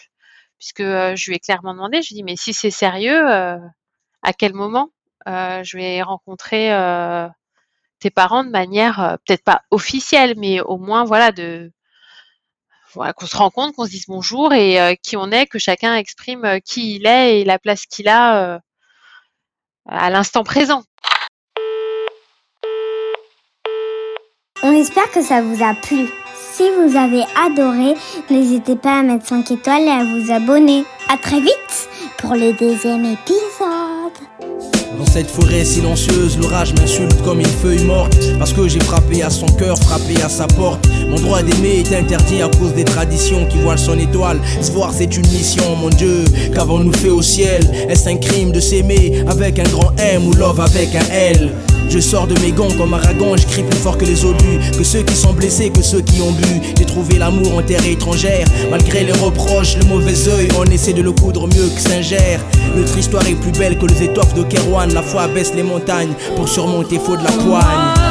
puisque, 0.59 0.82
je 0.84 1.30
lui 1.32 1.36
ai 1.38 1.39
clairement 1.39 1.74
demandé, 1.76 2.01
je 2.03 2.09
lui 2.09 2.16
ai 2.16 2.18
dit: 2.20 2.24
«Mais 2.26 2.36
si 2.38 2.53
c'est 2.53 2.72
sérieux, 2.72 3.22
à 4.24 4.34
quel 4.38 4.53
moment, 4.55 4.91
je 5.26 5.78
vais 5.78 6.01
rencontrer, 6.01 6.74
heu, 6.74 7.28
tes 7.99 8.09
parents 8.09 8.43
de 8.43 8.49
manière 8.49 9.17
peut-être 9.26 9.43
pas 9.43 9.61
officielle, 9.72 10.36
mais 10.38 10.61
au 10.61 10.78
moins 10.78 11.03
voilà 11.03 11.32
de 11.32 11.72
voilà, 12.93 13.13
qu'on 13.13 13.28
se 13.28 13.38
rencontre, 13.38 13.76
qu'on 13.76 13.86
se 13.86 13.91
dise 13.91 14.05
bonjour 14.07 14.53
et 14.53 14.97
qui 15.01 15.15
on 15.17 15.32
est, 15.32 15.45
que 15.47 15.59
chacun 15.59 15.95
exprime 15.95 16.59
qui 16.65 16.95
il 16.95 17.05
est 17.05 17.39
et 17.39 17.45
la 17.45 17.59
place 17.59 17.86
qu'il 17.86 18.09
a 18.09 18.59
à 19.88 20.09
l'instant 20.09 20.43
présent. 20.43 20.84
On 24.63 24.74
espère 24.74 25.09
que 25.11 25.24
ça 25.24 25.41
vous 25.41 25.63
a 25.63 25.74
plu. 25.74 26.07
Si 26.36 26.69
vous 26.69 26.95
avez 26.95 27.24
adoré, 27.36 27.95
n'hésitez 28.30 28.76
pas 28.76 28.99
à 28.99 29.01
mettre 29.01 29.26
5 29.26 29.49
étoiles 29.51 29.84
et 29.84 29.89
à 29.89 30.03
vous 30.03 30.32
abonner. 30.32 30.86
À 31.09 31.17
très 31.17 31.39
vite 31.39 31.89
pour 32.17 32.36
le 32.36 32.53
deuxième 32.53 33.05
épisode. 33.05 34.80
Dans 35.01 35.07
cette 35.07 35.31
forêt 35.31 35.65
silencieuse, 35.65 36.37
l'orage 36.37 36.75
m'insulte 36.75 37.19
comme 37.23 37.39
une 37.39 37.47
feuille 37.47 37.83
morte. 37.85 38.15
Parce 38.37 38.53
que 38.53 38.67
j'ai 38.67 38.79
frappé 38.79 39.23
à 39.23 39.31
son 39.31 39.47
cœur, 39.47 39.75
frappé 39.79 40.21
à 40.21 40.29
sa 40.29 40.45
porte. 40.45 40.87
Mon 41.09 41.15
droit 41.15 41.41
d'aimer 41.41 41.79
est 41.79 41.95
interdit 41.95 42.43
à 42.43 42.49
cause 42.49 42.75
des 42.75 42.83
traditions 42.83 43.47
qui 43.47 43.57
voilent 43.57 43.79
son 43.79 43.97
étoile. 43.97 44.39
Se 44.61 44.71
voir, 44.71 44.93
c'est 44.95 45.17
une 45.17 45.27
mission, 45.29 45.75
mon 45.75 45.89
Dieu. 45.89 46.23
Qu'avons-nous 46.53 46.93
fait 46.93 47.09
au 47.09 47.23
ciel? 47.23 47.63
Est-ce 47.89 48.09
un 48.09 48.17
crime 48.17 48.51
de 48.51 48.59
s'aimer 48.59 49.23
avec 49.27 49.57
un 49.57 49.63
grand 49.63 49.91
M 49.97 50.27
ou 50.27 50.33
love 50.33 50.59
avec 50.59 50.93
un 50.93 51.11
L? 51.11 51.51
Je 51.91 51.99
sors 51.99 52.25
de 52.25 52.39
mes 52.39 52.51
gonds 52.51 52.71
comme 52.77 52.93
Aragon, 52.93 53.35
je 53.35 53.45
crie 53.45 53.63
plus 53.63 53.77
fort 53.77 53.97
que 53.97 54.05
les 54.05 54.23
obus, 54.23 54.59
que 54.77 54.83
ceux 54.83 55.03
qui 55.03 55.13
sont 55.13 55.33
blessés, 55.33 55.69
que 55.69 55.81
ceux 55.81 56.01
qui 56.01 56.21
ont 56.21 56.31
bu. 56.31 56.61
J'ai 56.77 56.85
trouvé 56.85 57.17
l'amour 57.17 57.57
en 57.57 57.61
terre 57.61 57.85
étrangère, 57.85 58.47
malgré 58.69 59.03
les 59.03 59.11
reproches, 59.11 59.75
le 59.77 59.85
mauvais 59.85 60.27
oeil, 60.29 60.47
on 60.57 60.63
essaie 60.65 60.93
de 60.93 61.01
le 61.01 61.11
coudre 61.11 61.47
mieux 61.47 61.69
que 61.75 61.81
Saint-Ger. 61.81 62.39
Notre 62.77 62.97
histoire 62.97 63.27
est 63.27 63.35
plus 63.35 63.51
belle 63.51 63.77
que 63.77 63.85
les 63.87 64.03
étoffes 64.03 64.33
de 64.33 64.43
Kerouan, 64.43 64.87
la 64.93 65.01
foi 65.01 65.27
baisse 65.27 65.53
les 65.53 65.63
montagnes 65.63 66.13
pour 66.37 66.47
surmonter 66.47 66.97
faux 66.97 67.17
de 67.17 67.23
la 67.23 67.31
poigne. 67.31 68.11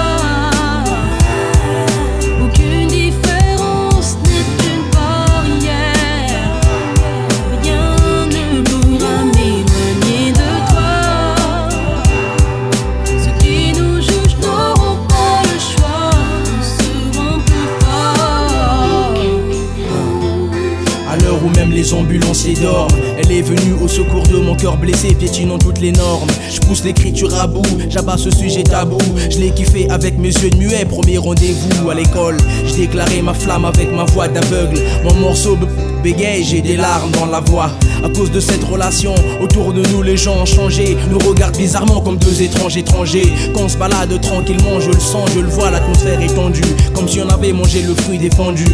Les 21.80 21.94
ambulanciers 21.94 22.56
dorment. 22.60 22.94
Elle 23.18 23.32
est 23.32 23.40
venue 23.40 23.72
au 23.82 23.88
secours 23.88 24.24
de 24.24 24.36
mon 24.36 24.54
cœur 24.54 24.76
blessé, 24.76 25.14
piétinant 25.14 25.58
toutes 25.58 25.80
les 25.80 25.92
normes. 25.92 26.28
Je 26.52 26.60
pousse 26.60 26.84
l'écriture 26.84 27.34
à 27.40 27.46
bout, 27.46 27.62
j'abats 27.88 28.18
ce 28.18 28.30
sujet 28.30 28.62
tabou. 28.62 28.98
Je 29.30 29.38
l'ai 29.38 29.50
kiffé 29.50 29.88
avec 29.88 30.18
mes 30.18 30.28
yeux 30.28 30.50
de 30.50 30.56
muet, 30.56 30.84
premier 30.84 31.16
rendez-vous 31.16 31.88
à 31.88 31.94
l'école. 31.94 32.36
J'ai 32.66 32.86
déclaré 32.86 33.22
ma 33.22 33.32
flamme 33.32 33.64
avec 33.64 33.90
ma 33.94 34.04
voix 34.04 34.28
d'aveugle. 34.28 34.78
Mon 35.04 35.14
morceau 35.14 35.56
bégaye, 36.02 36.44
j'ai 36.44 36.60
des 36.60 36.76
larmes 36.76 37.12
dans 37.12 37.26
la 37.26 37.40
voix. 37.40 37.70
À 38.04 38.10
cause 38.10 38.30
de 38.30 38.40
cette 38.40 38.64
relation, 38.64 39.14
autour 39.42 39.72
de 39.72 39.82
nous 39.88 40.02
les 40.02 40.18
gens 40.18 40.42
ont 40.42 40.46
changé. 40.46 40.98
Nous 41.10 41.18
regardent 41.26 41.56
bizarrement 41.56 42.02
comme 42.02 42.18
deux 42.18 42.42
étranges 42.42 42.76
étrangers. 42.76 43.32
Quand 43.54 43.62
on 43.62 43.68
se 43.70 43.78
balade 43.78 44.20
tranquillement, 44.20 44.80
je 44.80 44.90
le 44.90 45.00
sens, 45.00 45.30
je 45.34 45.40
le 45.40 45.48
vois, 45.48 45.70
l'atmosphère 45.70 46.20
est 46.20 46.34
tendue. 46.34 46.60
Comme 46.94 47.08
si 47.08 47.20
on 47.20 47.28
avait 47.30 47.54
mangé 47.54 47.80
le 47.80 47.94
fruit 47.94 48.18
défendu. 48.18 48.66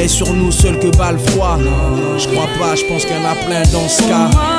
Et 0.00 0.08
sur 0.08 0.32
nous 0.32 0.52
seul 0.52 0.78
que 0.78 0.96
balle 0.96 1.18
froid. 1.18 1.58
Je 2.18 2.28
crois 2.28 2.48
pas, 2.58 2.76
je 2.76 2.84
pense 2.84 3.04
qu'il 3.04 3.16
y 3.16 3.18
en 3.18 3.24
a 3.24 3.34
plein 3.34 3.62
dans 3.72 3.88
ce 3.88 4.02
cas. 4.02 4.57